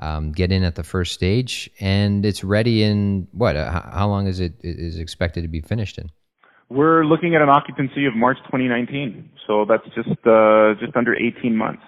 um, 0.00 0.32
get 0.32 0.50
in 0.50 0.64
at 0.64 0.74
the 0.74 0.82
first 0.82 1.14
stage, 1.14 1.70
and 1.78 2.26
it's 2.26 2.42
ready 2.42 2.82
in 2.82 3.28
what? 3.30 3.54
Uh, 3.54 3.70
how 3.70 4.08
long 4.08 4.26
is 4.26 4.40
it 4.40 4.54
is 4.64 4.98
expected 4.98 5.42
to 5.42 5.48
be 5.48 5.60
finished 5.60 5.96
in? 5.96 6.10
We're 6.68 7.04
looking 7.04 7.34
at 7.34 7.42
an 7.42 7.48
occupancy 7.48 8.06
of 8.06 8.16
March 8.16 8.38
2019, 8.46 9.30
so 9.46 9.64
that's 9.68 9.84
just 9.94 10.08
uh, 10.26 10.74
just 10.80 10.96
under 10.96 11.14
18 11.14 11.56
months. 11.56 11.82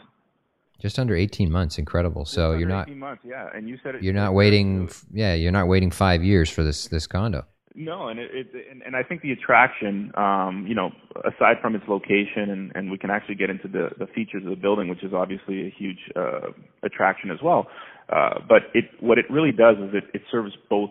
Just 0.80 0.98
under 1.00 1.16
18 1.16 1.50
months, 1.50 1.78
incredible. 1.78 2.22
Just 2.22 2.34
so 2.34 2.52
you're 2.52 2.68
not 2.68 2.88
months, 2.94 3.22
yeah. 3.24 3.48
And 3.52 3.68
you 3.68 3.78
said 3.82 3.96
it, 3.96 4.02
you're 4.02 4.14
not 4.14 4.34
waiting, 4.34 4.88
yeah, 5.12 5.34
you're 5.34 5.50
not 5.52 5.66
waiting 5.66 5.90
five 5.90 6.22
years 6.22 6.48
for 6.48 6.62
this 6.62 6.86
this 6.86 7.06
condo. 7.06 7.44
No, 7.74 8.08
and 8.08 8.18
it, 8.18 8.30
it 8.32 8.66
and, 8.70 8.82
and 8.82 8.96
I 8.96 9.02
think 9.04 9.22
the 9.22 9.30
attraction, 9.30 10.12
um, 10.16 10.64
you 10.68 10.74
know, 10.74 10.90
aside 11.24 11.56
from 11.62 11.76
its 11.76 11.84
location, 11.88 12.50
and, 12.50 12.72
and 12.74 12.90
we 12.90 12.98
can 12.98 13.08
actually 13.10 13.36
get 13.36 13.50
into 13.50 13.68
the, 13.68 13.90
the 13.98 14.06
features 14.06 14.42
of 14.44 14.50
the 14.50 14.56
building, 14.56 14.88
which 14.88 15.04
is 15.04 15.12
obviously 15.14 15.66
a 15.66 15.70
huge 15.70 15.98
uh, 16.16 16.50
attraction 16.82 17.30
as 17.30 17.38
well. 17.42 17.68
Uh, 18.08 18.40
but 18.48 18.62
it, 18.74 18.86
what 18.98 19.18
it 19.18 19.26
really 19.30 19.52
does 19.52 19.76
is 19.76 19.94
it, 19.94 20.04
it 20.12 20.22
serves 20.30 20.52
both 20.68 20.90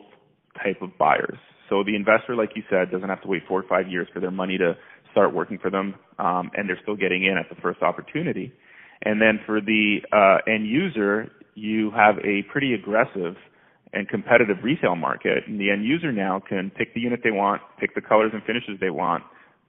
type 0.64 0.82
of 0.82 0.98
buyers. 0.98 1.38
So 1.70 1.84
the 1.84 1.96
investor, 1.96 2.36
like 2.36 2.52
you 2.56 2.64
said, 2.70 2.92
doesn't 2.92 3.10
have 3.10 3.22
to 3.24 3.28
wait 3.28 3.44
four 3.48 3.60
or 3.60 3.68
five 3.68 3.90
years 3.90 4.08
for 4.14 4.20
their 4.20 4.32
money 4.32 4.58
to 4.58 4.76
start 5.12 5.34
working 5.34 5.58
for 5.58 5.70
them, 5.70 5.96
um, 6.20 6.52
and 6.56 6.70
they're 6.70 6.80
still 6.82 6.96
getting 6.96 7.26
in 7.26 7.38
at 7.38 7.50
the 7.54 7.60
first 7.62 7.82
opportunity. 7.82 8.54
And 9.04 9.22
then 9.22 9.40
for 9.46 9.62
the 9.62 9.98
uh, 10.12 10.50
end 10.52 10.68
user, 10.68 11.32
you 11.56 11.92
have 11.92 12.18
a 12.20 12.44
pretty 12.52 12.74
aggressive 12.74 13.36
and 13.94 14.08
competitive 14.08 14.58
retail 14.64 14.96
market, 14.96 15.44
and 15.48 15.60
the 15.60 15.72
end 15.72 15.86
user 15.86 16.12
now 16.12 16.42
can 16.48 16.72
pick 16.72 16.94
the 16.94 17.00
unit 17.00 17.22
they 17.24 17.32
want, 17.32 17.62
pick 17.80 17.96
the 17.96 18.02
colors 18.02 18.32
and 18.34 18.44
finishes 18.44 18.80
they 18.80 18.90
want, 18.90 19.24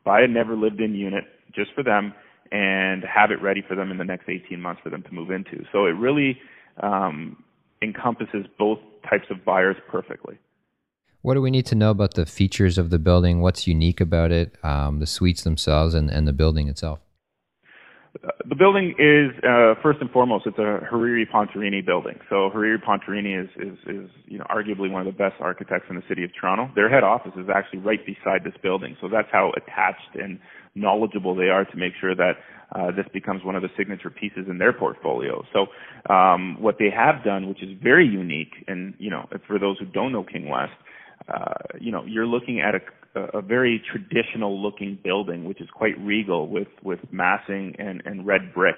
buy 0.04 0.20
a 0.20 0.26
never 0.26 0.56
lived 0.56 0.80
in 0.80 0.94
unit 0.94 1.24
just 1.54 1.70
for 1.74 1.82
them, 1.82 2.12
and 2.50 3.04
have 3.04 3.30
it 3.30 3.40
ready 3.42 3.62
for 3.66 3.74
them 3.74 3.90
in 3.90 3.98
the 3.98 4.04
next 4.04 4.28
18 4.28 4.61
months 4.61 4.80
for 4.82 4.90
them 4.90 5.02
to 5.02 5.12
move 5.12 5.30
into. 5.30 5.64
So 5.72 5.87
it 5.87 5.90
really 5.90 6.38
um, 6.82 7.42
encompasses 7.82 8.46
both 8.58 8.78
types 9.08 9.26
of 9.30 9.44
buyers 9.44 9.76
perfectly. 9.88 10.38
What 11.22 11.35
do 11.35 11.42
we 11.42 11.50
need 11.50 11.66
to 11.66 11.74
know 11.74 11.90
about 11.90 12.14
the 12.14 12.26
features 12.26 12.78
of 12.78 12.90
the 12.90 12.98
building? 12.98 13.40
What's 13.40 13.66
unique 13.66 14.00
about 14.00 14.31
it, 14.31 14.57
um, 14.62 15.00
the 15.00 15.07
suites 15.07 15.42
themselves, 15.42 15.94
and, 15.94 16.11
and 16.11 16.26
the 16.26 16.33
building 16.33 16.68
itself? 16.68 17.00
the 18.48 18.54
building 18.54 18.94
is 18.98 19.33
uh, 19.44 19.74
first 19.83 20.00
and 20.00 20.11
foremost 20.11 20.46
it's 20.46 20.59
a 20.59 20.81
Hariri 20.90 21.24
Pontarini 21.31 21.85
building. 21.85 22.18
So 22.28 22.50
Hariri 22.54 22.83
Pontarini 22.83 23.44
is, 23.44 23.48
is 23.57 23.78
is 23.87 24.11
you 24.26 24.38
know 24.38 24.46
arguably 24.50 24.90
one 24.90 25.07
of 25.07 25.12
the 25.12 25.16
best 25.16 25.37
architects 25.40 25.87
in 25.90 25.96
the 25.96 26.02
city 26.09 26.24
of 26.24 26.31
Toronto. 26.38 26.70
Their 26.74 26.88
head 26.88 27.04
office 27.04 27.33
is 27.37 27.46
actually 27.54 27.81
right 27.81 28.04
beside 28.04 28.44
this 28.44 28.54
building, 28.62 28.96
so 29.00 29.09
that's 29.09 29.28
how 29.31 29.52
attached 29.57 30.14
and 30.14 30.38
knowledgeable 30.74 31.35
they 31.35 31.48
are 31.48 31.64
to 31.64 31.76
make 31.76 31.92
sure 32.00 32.14
that 32.14 32.33
uh, 32.74 32.90
this 32.90 33.07
becomes 33.12 33.44
one 33.44 33.57
of 33.57 33.62
the 33.62 33.70
signature 33.76 34.11
pieces 34.11 34.46
in 34.48 34.59
their 34.59 34.72
portfolio. 34.72 35.44
So 35.52 35.66
um, 36.12 36.61
what 36.61 36.76
they 36.78 36.90
have 36.90 37.24
done, 37.24 37.48
which 37.48 37.62
is 37.62 37.70
very 37.83 38.07
unique, 38.07 38.64
and 38.66 38.94
you 38.98 39.11
know 39.11 39.28
for 39.46 39.59
those 39.59 39.78
who 39.78 39.87
don't 39.87 40.12
know 40.12 40.24
King 40.24 40.48
West, 40.48 40.72
uh, 41.28 41.54
you 41.81 41.92
know 41.92 42.04
you're 42.04 42.26
looking 42.26 42.61
at 42.61 42.74
a 42.74 42.81
a, 43.14 43.42
very 43.42 43.83
traditional 43.90 44.61
looking 44.61 44.98
building, 45.02 45.44
which 45.44 45.61
is 45.61 45.68
quite 45.72 45.98
regal 46.00 46.48
with, 46.48 46.68
with 46.83 47.00
massing 47.11 47.74
and, 47.78 48.02
and 48.04 48.26
red 48.26 48.52
brick, 48.54 48.76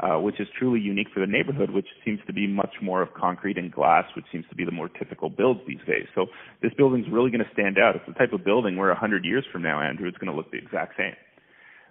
uh, 0.00 0.18
which 0.18 0.40
is 0.40 0.48
truly 0.58 0.80
unique 0.80 1.08
for 1.12 1.20
the 1.20 1.26
neighborhood, 1.26 1.70
which 1.70 1.86
seems 2.04 2.20
to 2.26 2.32
be 2.32 2.46
much 2.46 2.74
more 2.82 3.02
of 3.02 3.12
concrete 3.14 3.58
and 3.58 3.72
glass, 3.72 4.04
which 4.16 4.24
seems 4.32 4.44
to 4.48 4.54
be 4.54 4.64
the 4.64 4.72
more 4.72 4.88
typical 4.88 5.28
builds 5.28 5.60
these 5.66 5.82
days. 5.86 6.06
So 6.14 6.26
this 6.62 6.72
building's 6.76 7.06
really 7.10 7.30
going 7.30 7.44
to 7.44 7.52
stand 7.52 7.78
out. 7.78 7.96
It's 7.96 8.06
the 8.06 8.14
type 8.14 8.32
of 8.32 8.44
building 8.44 8.76
where 8.76 8.88
100 8.88 9.24
years 9.24 9.44
from 9.52 9.62
now, 9.62 9.80
Andrew, 9.80 10.08
it's 10.08 10.18
going 10.18 10.30
to 10.30 10.36
look 10.36 10.50
the 10.50 10.58
exact 10.58 10.96
same. 10.96 11.14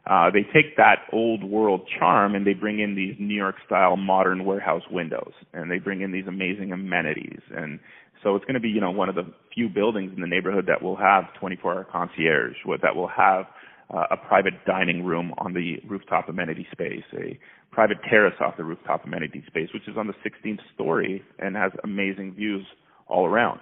Uh, 0.06 0.29
they 0.29 0.43
take 0.53 0.75
that 0.75 1.08
old 1.13 1.45
world 1.45 1.88
charm 1.97 2.36
and 2.36 2.45
they 2.45 2.53
bring 2.53 2.79
in 2.79 2.93
these 2.93 3.15
New 3.19 3.36
York 3.36 3.56
style 3.65 3.95
modern 3.95 4.43
warehouse 4.43 4.84
windows 4.91 5.32
and 5.53 5.71
they 5.71 5.79
bring 5.79 6.01
in 6.01 6.12
these 6.12 6.27
amazing 6.27 6.73
amenities 6.73 7.39
and 7.56 7.79
so 8.23 8.36
it's 8.36 8.45
going 8.45 8.55
to 8.55 8.59
be, 8.59 8.69
you 8.69 8.81
know, 8.81 8.91
one 8.91 9.09
of 9.09 9.15
the 9.15 9.25
few 9.53 9.69
buildings 9.69 10.12
in 10.15 10.21
the 10.21 10.27
neighborhood 10.27 10.65
that 10.67 10.81
will 10.81 10.95
have 10.95 11.25
24-hour 11.41 11.88
concierge, 11.91 12.55
that 12.81 12.95
will 12.95 13.09
have 13.09 13.45
uh, 13.93 14.05
a 14.12 14.17
private 14.17 14.53
dining 14.65 15.03
room 15.03 15.33
on 15.38 15.53
the 15.53 15.77
rooftop 15.88 16.29
amenity 16.29 16.65
space, 16.71 17.03
a 17.13 17.38
private 17.71 17.97
terrace 18.09 18.36
off 18.39 18.55
the 18.57 18.63
rooftop 18.63 19.05
amenity 19.05 19.43
space, 19.47 19.69
which 19.73 19.88
is 19.88 19.95
on 19.97 20.07
the 20.07 20.13
16th 20.25 20.59
story 20.73 21.21
and 21.39 21.55
has 21.55 21.71
amazing 21.83 22.33
views 22.33 22.65
all 23.07 23.25
around. 23.25 23.59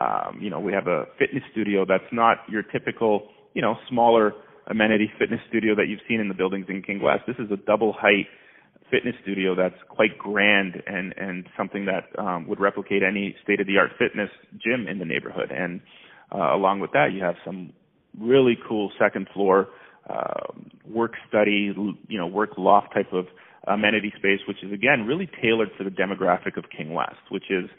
Um, 0.00 0.38
you 0.40 0.50
know, 0.50 0.60
we 0.60 0.72
have 0.72 0.86
a 0.86 1.04
fitness 1.18 1.42
studio 1.52 1.84
that's 1.86 2.10
not 2.12 2.38
your 2.48 2.62
typical, 2.62 3.28
you 3.54 3.62
know, 3.62 3.74
smaller 3.88 4.32
amenity 4.68 5.10
fitness 5.18 5.40
studio 5.48 5.74
that 5.74 5.86
you've 5.88 6.00
seen 6.08 6.20
in 6.20 6.28
the 6.28 6.34
buildings 6.34 6.66
in 6.68 6.82
King 6.82 7.02
West. 7.02 7.22
This 7.26 7.36
is 7.38 7.50
a 7.50 7.56
double 7.56 7.92
height 7.92 8.26
fitness 8.92 9.14
studio 9.22 9.56
that's 9.56 9.80
quite 9.88 10.16
grand 10.18 10.74
and 10.86 11.14
and 11.16 11.46
something 11.56 11.86
that 11.86 12.04
um, 12.22 12.46
would 12.46 12.60
replicate 12.60 13.02
any 13.02 13.34
state 13.42 13.60
of 13.60 13.66
the 13.66 13.78
art 13.78 13.90
fitness 13.98 14.30
gym 14.62 14.86
in 14.86 14.98
the 14.98 15.04
neighborhood. 15.04 15.50
And 15.50 15.80
uh, 16.30 16.54
along 16.54 16.80
with 16.80 16.92
that, 16.92 17.08
you 17.12 17.24
have 17.24 17.34
some 17.44 17.72
really 18.20 18.56
cool 18.68 18.92
second 19.00 19.26
floor 19.34 19.68
uh, 20.08 20.52
work 20.86 21.12
study, 21.28 21.72
you 22.08 22.18
know, 22.18 22.26
work 22.26 22.50
loft 22.58 22.92
type 22.94 23.12
of 23.12 23.26
amenity 23.66 24.12
space, 24.16 24.40
which 24.46 24.62
is 24.62 24.72
again 24.72 25.06
really 25.06 25.28
tailored 25.40 25.70
for 25.78 25.84
the 25.84 25.90
demographic 25.90 26.56
of 26.56 26.64
King 26.76 26.92
West, 26.92 27.22
which 27.30 27.50
is 27.50 27.70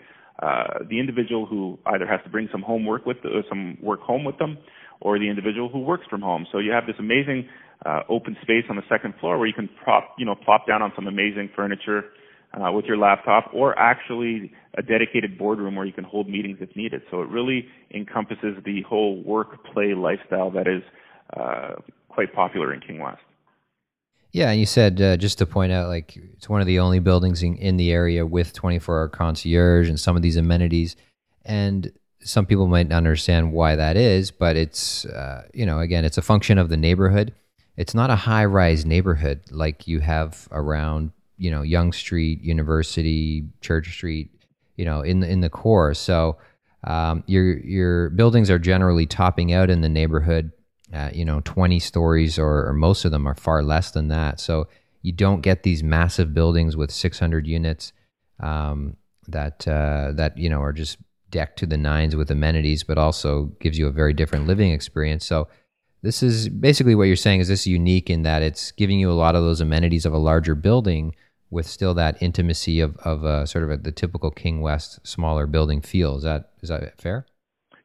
uh, 0.42 0.80
the 0.90 1.00
individual 1.00 1.46
who 1.46 1.78
either 1.86 2.08
has 2.08 2.20
to 2.24 2.30
bring 2.30 2.50
some 2.52 2.62
homework 2.62 3.06
with 3.06 3.18
uh, 3.24 3.42
some 3.48 3.78
work 3.82 4.02
home 4.02 4.24
with 4.24 4.38
them, 4.40 4.58
or 5.04 5.20
the 5.20 5.30
individual 5.30 5.70
who 5.70 5.80
works 5.80 6.06
from 6.10 6.22
home. 6.22 6.48
So 6.52 6.60
you 6.60 6.72
have 6.72 6.88
this 6.88 6.96
amazing 6.98 7.48
uh, 7.86 8.02
open 8.10 8.38
space 8.42 8.64
on 8.70 8.78
the 8.78 8.84
second 8.90 9.14
floor 9.20 9.38
where 9.38 9.48
you 9.48 9.54
can 9.54 9.70
prop, 9.84 10.16
you 10.18 10.26
know, 10.26 10.34
plop 10.34 10.66
down 10.66 10.82
on 10.82 10.94
some 10.96 11.08
amazing 11.08 11.50
furniture 11.56 12.06
uh, 12.54 12.72
with 12.72 12.86
your 12.86 12.98
laptop, 12.98 13.50
or 13.54 13.78
actually 13.78 14.52
a 14.78 14.82
dedicated 14.82 15.38
boardroom 15.38 15.76
where 15.76 15.86
you 15.86 15.92
can 15.92 16.04
hold 16.04 16.30
meetings 16.30 16.58
if 16.62 16.74
needed. 16.76 17.02
So 17.12 17.22
it 17.22 17.28
really 17.30 17.66
encompasses 17.94 18.56
the 18.64 18.82
whole 18.84 19.22
work 19.24 19.64
play 19.66 19.94
lifestyle 19.94 20.50
that 20.52 20.68
is 20.68 20.84
uh, 21.36 21.74
quite 22.10 22.34
popular 22.34 22.74
in 22.74 22.80
King 22.80 23.00
West. 23.00 23.22
Yeah, 24.32 24.50
and 24.50 24.60
you 24.60 24.66
said 24.66 25.02
uh, 25.02 25.18
just 25.18 25.38
to 25.40 25.46
point 25.46 25.72
out, 25.72 25.90
like 25.90 26.16
it's 26.16 26.48
one 26.48 26.62
of 26.62 26.68
the 26.68 26.80
only 26.80 27.00
buildings 27.00 27.44
in, 27.44 27.56
in 27.58 27.78
the 27.78 27.92
area 27.92 28.26
with 28.26 28.54
24-hour 28.54 29.10
concierge 29.10 29.90
and 29.90 30.00
some 30.00 30.16
of 30.16 30.22
these 30.22 30.38
amenities. 30.38 30.96
And 31.44 31.92
some 32.24 32.46
people 32.46 32.68
might 32.68 32.90
not 32.90 32.98
understand 32.98 33.52
why 33.52 33.76
that 33.76 33.98
is, 33.98 34.32
but 34.32 34.56
it's 34.56 35.06
uh, 35.06 35.44
you 35.54 35.66
know 35.66 35.80
again, 35.80 36.06
it's 36.06 36.18
a 36.18 36.22
function 36.22 36.58
of 36.58 36.70
the 36.70 36.78
neighborhood. 36.78 37.34
It's 37.76 37.96
not 37.96 38.12
a 38.12 38.16
high-rise 38.16 38.86
neighborhood 38.86 39.42
like 39.50 39.88
you 39.88 40.00
have 40.00 40.48
around 40.52 41.12
you 41.38 41.52
know 41.52 41.62
Yonge 41.62 41.96
Street, 41.96 42.42
University, 42.42 43.46
Church 43.62 43.92
Street, 43.92 44.30
you 44.78 44.86
know 44.86 45.02
in 45.02 45.20
the, 45.22 45.30
in 45.30 45.42
the 45.42 45.50
core. 45.50 45.94
So 45.94 46.38
um, 46.84 47.24
your 47.28 47.58
your 47.60 48.10
buildings 48.10 48.50
are 48.50 48.60
generally 48.60 49.06
topping 49.06 49.54
out 49.54 49.70
in 49.70 49.82
the 49.82 49.90
neighborhood 49.90 50.52
uh, 50.94 51.10
you 51.12 51.26
know, 51.26 51.42
20 51.44 51.80
stories 51.80 52.38
or, 52.38 52.68
or, 52.68 52.74
most 52.74 53.04
of 53.04 53.12
them 53.12 53.26
are 53.26 53.34
far 53.34 53.64
less 53.64 53.90
than 53.92 54.10
that. 54.10 54.40
So 54.40 54.68
you 55.02 55.12
don't 55.12 55.42
get 55.42 55.64
these 55.64 55.82
massive 55.82 56.34
buildings 56.34 56.78
with 56.78 56.92
600 56.92 57.48
units 57.48 57.94
um, 58.40 58.96
that, 59.28 59.68
uh, 59.68 60.12
that, 60.14 60.38
you 60.38 60.50
know, 60.50 60.62
are 60.62 60.74
just 60.74 60.98
decked 61.34 61.60
to 61.60 61.66
the 61.66 61.78
nines 61.78 62.16
with 62.16 62.32
amenities, 62.32 62.84
but 62.84 62.98
also 62.98 63.52
gives 63.60 63.78
you 63.78 63.88
a 63.88 63.92
very 63.92 64.14
different 64.14 64.48
living 64.48 64.72
experience. 64.72 65.26
So 65.26 65.50
this 66.02 66.24
is 66.24 66.48
basically 66.48 66.96
what 66.96 67.06
you're 67.06 67.16
saying 67.18 67.42
is 67.42 67.50
this 67.50 67.68
unique 67.68 68.10
in 68.10 68.22
that 68.24 68.42
it's 68.42 68.72
giving 68.72 69.00
you 69.00 69.12
a 69.12 69.20
lot 69.24 69.36
of 69.36 69.44
those 69.44 69.60
amenities 69.60 70.06
of 70.06 70.14
a 70.14 70.18
larger 70.18 70.56
building 70.56 71.16
with 71.50 71.66
still 71.66 71.94
that 71.96 72.22
intimacy 72.22 72.80
of, 72.80 72.96
of 72.98 73.24
a, 73.24 73.46
sort 73.48 73.64
of 73.64 73.72
a, 73.72 73.78
the 73.78 73.92
typical 73.92 74.32
King 74.32 74.62
West 74.62 75.06
smaller 75.06 75.48
building 75.48 75.82
feel. 75.82 76.16
Is 76.18 76.24
that, 76.24 76.52
is 76.62 76.70
that 76.70 77.02
fair? 77.02 77.26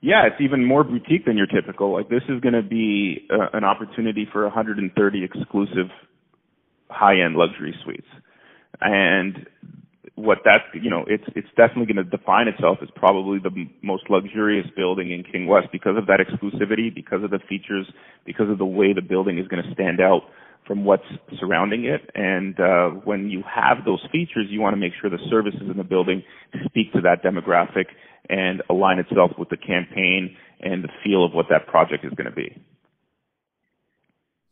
yeah, 0.01 0.27
it's 0.27 0.41
even 0.41 0.65
more 0.65 0.85
boutique 0.85 1.25
than 1.27 1.37
your 1.37 1.47
typical. 1.47 1.93
Like 1.93 2.09
this 2.09 2.23
is 2.29 2.41
going 2.41 2.55
to 2.55 2.63
be 2.63 3.27
uh, 3.31 3.49
an 3.53 3.65
opportunity 3.65 4.29
for 4.31 4.45
130 4.45 5.25
exclusive 5.25 5.91
high-end 6.89 7.35
luxury 7.35 7.75
suites, 7.85 8.07
and 8.81 9.47
what 10.19 10.39
that 10.45 10.63
you 10.75 10.91
know 10.91 11.05
it's 11.07 11.25
it's 11.37 11.49
definitely 11.57 11.87
going 11.87 12.05
to 12.05 12.17
define 12.17 12.49
itself 12.49 12.79
as 12.83 12.89
probably 12.97 13.39
the 13.39 13.51
most 13.83 14.05
luxurious 14.11 14.67
building 14.77 15.13
in 15.13 15.23
King 15.23 15.47
West 15.47 15.69
because 15.71 15.97
of 15.97 16.07
that 16.07 16.19
exclusivity, 16.19 16.93
because 16.93 17.23
of 17.23 17.31
the 17.31 17.39
features, 17.49 17.87
because 18.27 18.51
of 18.51 18.59
the 18.59 18.67
way 18.67 18.93
the 18.93 19.03
building 19.03 19.39
is 19.39 19.47
going 19.49 19.63
to 19.63 19.73
stand 19.73 20.01
out 20.01 20.23
from 20.67 20.85
what's 20.85 21.07
surrounding 21.41 21.87
it. 21.87 22.11
And 22.15 22.59
uh, 22.61 22.89
when 23.05 23.31
you 23.31 23.43
have 23.43 23.85
those 23.85 24.05
features, 24.13 24.47
you 24.51 24.61
want 24.61 24.75
to 24.75 24.81
make 24.81 24.93
sure 25.01 25.09
the 25.09 25.19
services 25.31 25.63
in 25.63 25.77
the 25.77 25.85
building 25.85 26.23
speak 26.67 26.93
to 26.93 27.01
that 27.01 27.25
demographic 27.25 27.87
and 28.29 28.63
align 28.69 28.99
itself 28.99 29.33
with 29.39 29.49
the 29.49 29.57
campaign 29.57 30.37
and 30.61 30.85
the 30.85 30.91
feel 31.03 31.25
of 31.25 31.33
what 31.33 31.47
that 31.49 31.67
project 31.67 32.05
is 32.05 32.13
going 32.13 32.29
to 32.29 32.35
be. 32.35 32.55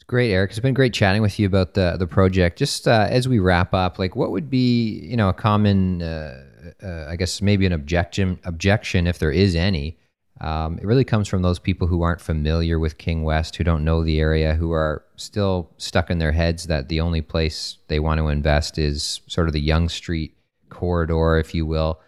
Great, 0.09 0.31
Eric. 0.31 0.51
It's 0.51 0.61
been 0.61 0.75
great 0.75 0.95
chatting 0.95 1.21
with 1.21 1.39
you 1.39 1.47
about 1.47 1.75
the 1.75 1.97
the 1.99 2.07
project. 2.07 2.59
Just 2.59 2.87
uh, 2.87 3.09
as 3.11 3.27
we 3.27 3.41
wrap 3.41 3.75
up, 3.75 3.99
like 3.99 4.15
what 4.15 4.31
would 4.31 4.49
be 4.49 5.01
you 5.01 5.17
know 5.17 5.29
a 5.29 5.35
common, 5.35 6.01
uh, 6.01 6.45
uh, 6.81 7.07
I 7.09 7.17
guess 7.17 7.43
maybe 7.43 7.67
an 7.67 7.73
objection 7.73 8.39
objection 8.45 9.09
if 9.09 9.19
there 9.19 9.33
is 9.33 9.57
any. 9.57 9.99
Um, 10.41 10.79
it 10.79 10.85
really 10.85 11.05
comes 11.05 11.27
from 11.29 11.43
those 11.43 11.59
people 11.59 11.89
who 11.89 12.03
aren't 12.03 12.21
familiar 12.21 12.79
with 12.79 12.99
King 12.99 13.25
West, 13.25 13.57
who 13.57 13.65
don't 13.65 13.85
know 13.85 14.05
the 14.05 14.21
area, 14.21 14.55
who 14.55 14.71
are 14.71 15.03
still 15.17 15.71
stuck 15.79 16.11
in 16.11 16.19
their 16.19 16.33
heads 16.33 16.67
that 16.67 16.89
the 16.89 17.01
only 17.01 17.23
place 17.23 17.79
they 17.89 17.99
want 17.99 18.19
to 18.19 18.29
invest 18.29 18.79
is 18.79 19.23
sort 19.27 19.49
of 19.49 19.55
the 19.55 19.61
Yonge 19.61 19.91
Street 19.91 20.37
corridor, 20.69 21.39
if 21.39 21.55
you 21.55 21.67
will. 21.67 22.01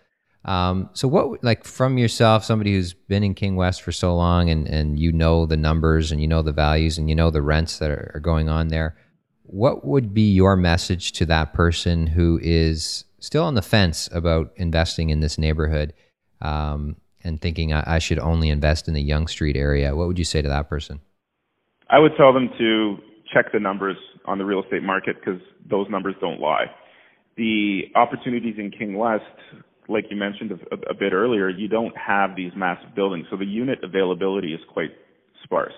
Um, 0.45 0.89
so 0.93 1.09
what, 1.09 1.43
like 1.43 1.65
from 1.65 1.99
yourself, 1.99 2.45
somebody 2.45 2.73
who's 2.73 2.95
been 2.95 3.25
in 3.25 3.35
King 3.35 3.57
West 3.57 3.83
for 3.83 3.93
so 3.93 4.15
long 4.17 4.49
and, 4.49 4.67
and 4.67 4.99
you 4.99 5.13
know 5.13 5.47
the 5.47 5.57
numbers 5.57 6.13
and 6.13 6.21
you 6.21 6.29
know 6.29 6.43
the 6.43 6.53
values 6.53 6.97
and 6.97 7.09
you 7.09 7.15
know 7.15 7.31
the 7.31 7.43
rents 7.43 7.79
that 7.79 7.91
are, 7.91 8.13
are 8.15 8.21
going 8.21 8.49
on 8.49 8.69
there, 8.69 8.97
what 9.43 9.85
would 9.85 10.15
be 10.15 10.33
your 10.33 10.57
message 10.57 11.13
to 11.13 11.27
that 11.27 11.53
person 11.53 12.07
who 12.07 12.39
is 12.43 13.05
still 13.19 13.45
on 13.45 13.55
the 13.55 13.63
fence 13.63 14.09
about 14.13 14.53
investing 14.57 15.11
in 15.11 15.21
this 15.21 15.39
neighborhood 15.39 15.93
um, 16.41 16.97
and 17.25 17.41
thinking 17.41 17.73
I, 17.73 17.97
I 17.97 17.99
should 17.99 18.19
only 18.19 18.49
invest 18.49 18.89
in 18.89 18.95
the 18.95 19.03
Yonge 19.03 19.31
Street 19.31 19.57
area? 19.57 19.97
What 19.97 20.07
would 20.07 20.19
you 20.19 20.25
say 20.25 20.41
to 20.41 20.49
that 20.49 20.69
person? 20.69 21.01
I 21.91 21.99
would 21.99 22.13
tell 22.17 22.33
them 22.33 22.51
to 22.59 22.97
check 23.33 23.53
the 23.53 23.61
numbers 23.61 23.97
on 24.27 24.39
the 24.39 24.45
real 24.45 24.63
estate 24.63 24.83
market 24.83 25.17
because 25.17 25.41
those 25.69 25.89
numbers 25.91 26.15
don't 26.21 26.41
lie. 26.41 26.67
The 27.37 27.83
opportunities 27.95 28.57
in 28.59 28.71
King 28.71 28.97
West 28.97 29.25
like 29.89 30.07
you 30.11 30.17
mentioned 30.17 30.53
a, 30.53 30.91
a, 30.91 30.95
bit 30.95 31.13
earlier, 31.13 31.49
you 31.49 31.67
don't 31.67 31.97
have 31.97 32.37
these 32.37 32.53
massive 32.55 32.95
buildings, 32.95 33.27
so 33.31 33.37
the 33.37 33.47
unit 33.47 33.79
availability 33.83 34.53
is 34.53 34.61
quite 34.73 34.91
sparse. 35.43 35.73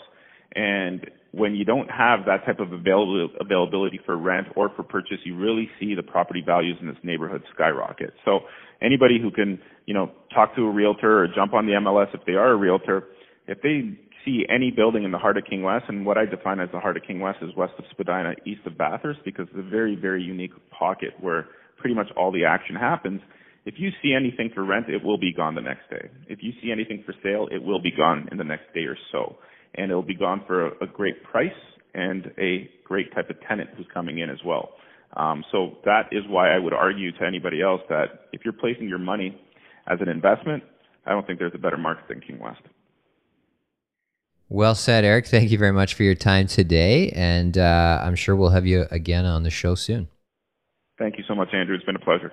And 0.55 1.09
when 1.33 1.55
you 1.55 1.65
don't 1.65 1.89
have 1.89 2.21
that 2.27 2.45
type 2.45 2.59
of 2.59 2.73
avail- 2.73 3.29
availability 3.41 4.01
for 4.05 4.17
rent 4.17 4.49
or 4.57 4.71
for 4.75 4.83
purchase, 4.83 5.19
you 5.25 5.37
really 5.37 5.69
see 5.79 5.95
the 5.95 6.03
property 6.03 6.43
values 6.45 6.77
in 6.81 6.89
this 6.89 6.97
neighborhood 7.05 7.43
skyrocket. 7.55 8.13
So 8.25 8.41
anybody 8.83 9.21
who 9.21 9.31
can, 9.31 9.61
you 9.87 9.95
know, 9.95 10.11
talk 10.35 10.57
to 10.57 10.63
a 10.63 10.71
realtor 10.71 11.23
or 11.23 11.29
jump 11.29 11.55
on 11.55 11.67
the 11.67 11.73
MLS 11.73 12.13
if 12.13 12.25
they 12.27 12.33
are 12.33 12.51
a 12.51 12.57
realtor, 12.57 13.05
if 13.47 13.63
they 13.63 13.97
see 14.25 14.45
any 14.49 14.73
building 14.73 15.05
in 15.05 15.13
the 15.13 15.19
heart 15.19 15.37
of 15.39 15.45
King 15.49 15.63
West, 15.63 15.85
and 15.89 16.05
what 16.05 16.19
I 16.19 16.27
define 16.27 16.59
as 16.59 16.69
the 16.73 16.81
heart 16.81 16.97
of 16.97 17.05
King 17.05 17.21
West 17.21 17.39
is 17.43 17.55
west 17.57 17.73
of 17.79 17.85
Spadina, 17.91 18.35
east 18.45 18.61
of 18.67 18.77
Bathurst, 18.77 19.21
because 19.25 19.47
it's 19.51 19.67
a 19.67 19.71
very, 19.71 19.95
very 19.95 20.23
unique 20.23 20.53
pocket 20.71 21.11
where 21.21 21.47
pretty 21.77 21.95
much 21.95 22.09
all 22.17 22.33
the 22.33 22.45
action 22.45 22.75
happens 22.75 23.21
if 23.65 23.75
you 23.79 23.91
see 24.03 24.15
anything 24.15 24.51
for 24.55 24.65
rent, 24.65 24.89
it 24.89 25.05
will 25.05 25.19
be 25.19 25.33
gone 25.33 25.55
the 25.55 25.61
next 25.61 25.89
day. 25.91 26.09
If 26.29 26.39
you 26.43 26.53
see 26.63 26.73
anything 26.73 27.03
for 27.05 27.15
sale, 27.23 27.49
it 27.51 27.63
will 27.63 27.81
be 27.81 27.91
gone 27.91 28.29
in 28.33 28.39
the 28.39 28.45
next 28.45 28.73
day 28.75 28.85
or 28.85 28.97
so. 29.13 29.37
And 29.75 29.91
it'll 29.91 30.03
be 30.03 30.17
gone 30.17 30.43
for 30.47 30.69
a, 30.69 30.85
a 30.85 30.87
great 30.87 31.23
price 31.23 31.49
and 31.95 32.31
a 32.39 32.71
great 32.85 33.13
type 33.15 33.31
of 33.31 33.37
tenant 33.47 33.71
who's 33.77 33.87
coming 33.93 34.19
in 34.19 34.31
as 34.31 34.39
well. 34.45 34.71
Um, 35.17 35.45
so 35.51 35.79
that 35.85 36.09
is 36.13 36.23
why 36.29 36.55
I 36.55 36.59
would 36.59 36.73
argue 36.73 37.13
to 37.13 37.25
anybody 37.27 37.63
else 37.63 37.81
that 37.89 38.29
if 38.33 38.43
you're 38.45 38.55
placing 38.55 38.89
your 38.89 38.99
money 38.99 39.39
as 39.87 39.99
an 40.01 40.09
investment, 40.09 40.63
I 41.05 41.11
don't 41.11 41.27
think 41.27 41.39
there's 41.39 41.55
a 41.55 41.59
better 41.59 41.77
market 41.77 42.05
than 42.09 42.21
King 42.21 42.39
West. 42.39 42.63
Well 44.49 44.75
said, 44.75 45.05
Eric. 45.05 45.27
Thank 45.27 45.51
you 45.51 45.59
very 45.59 45.73
much 45.73 45.95
for 45.95 46.03
your 46.03 46.15
time 46.15 46.47
today. 46.47 47.11
And 47.11 47.57
uh, 47.57 48.01
I'm 48.03 48.17
sure 48.17 48.35
we'll 48.35 48.51
have 48.51 48.67
you 48.67 48.87
again 48.91 49.25
on 49.25 49.43
the 49.43 49.51
show 49.51 49.75
soon. 49.75 50.09
Thank 50.99 51.19
you 51.19 51.25
so 51.29 51.35
much, 51.35 51.49
Andrew. 51.53 51.75
It's 51.75 51.85
been 51.85 51.97
a 51.97 52.01
pleasure. 52.01 52.33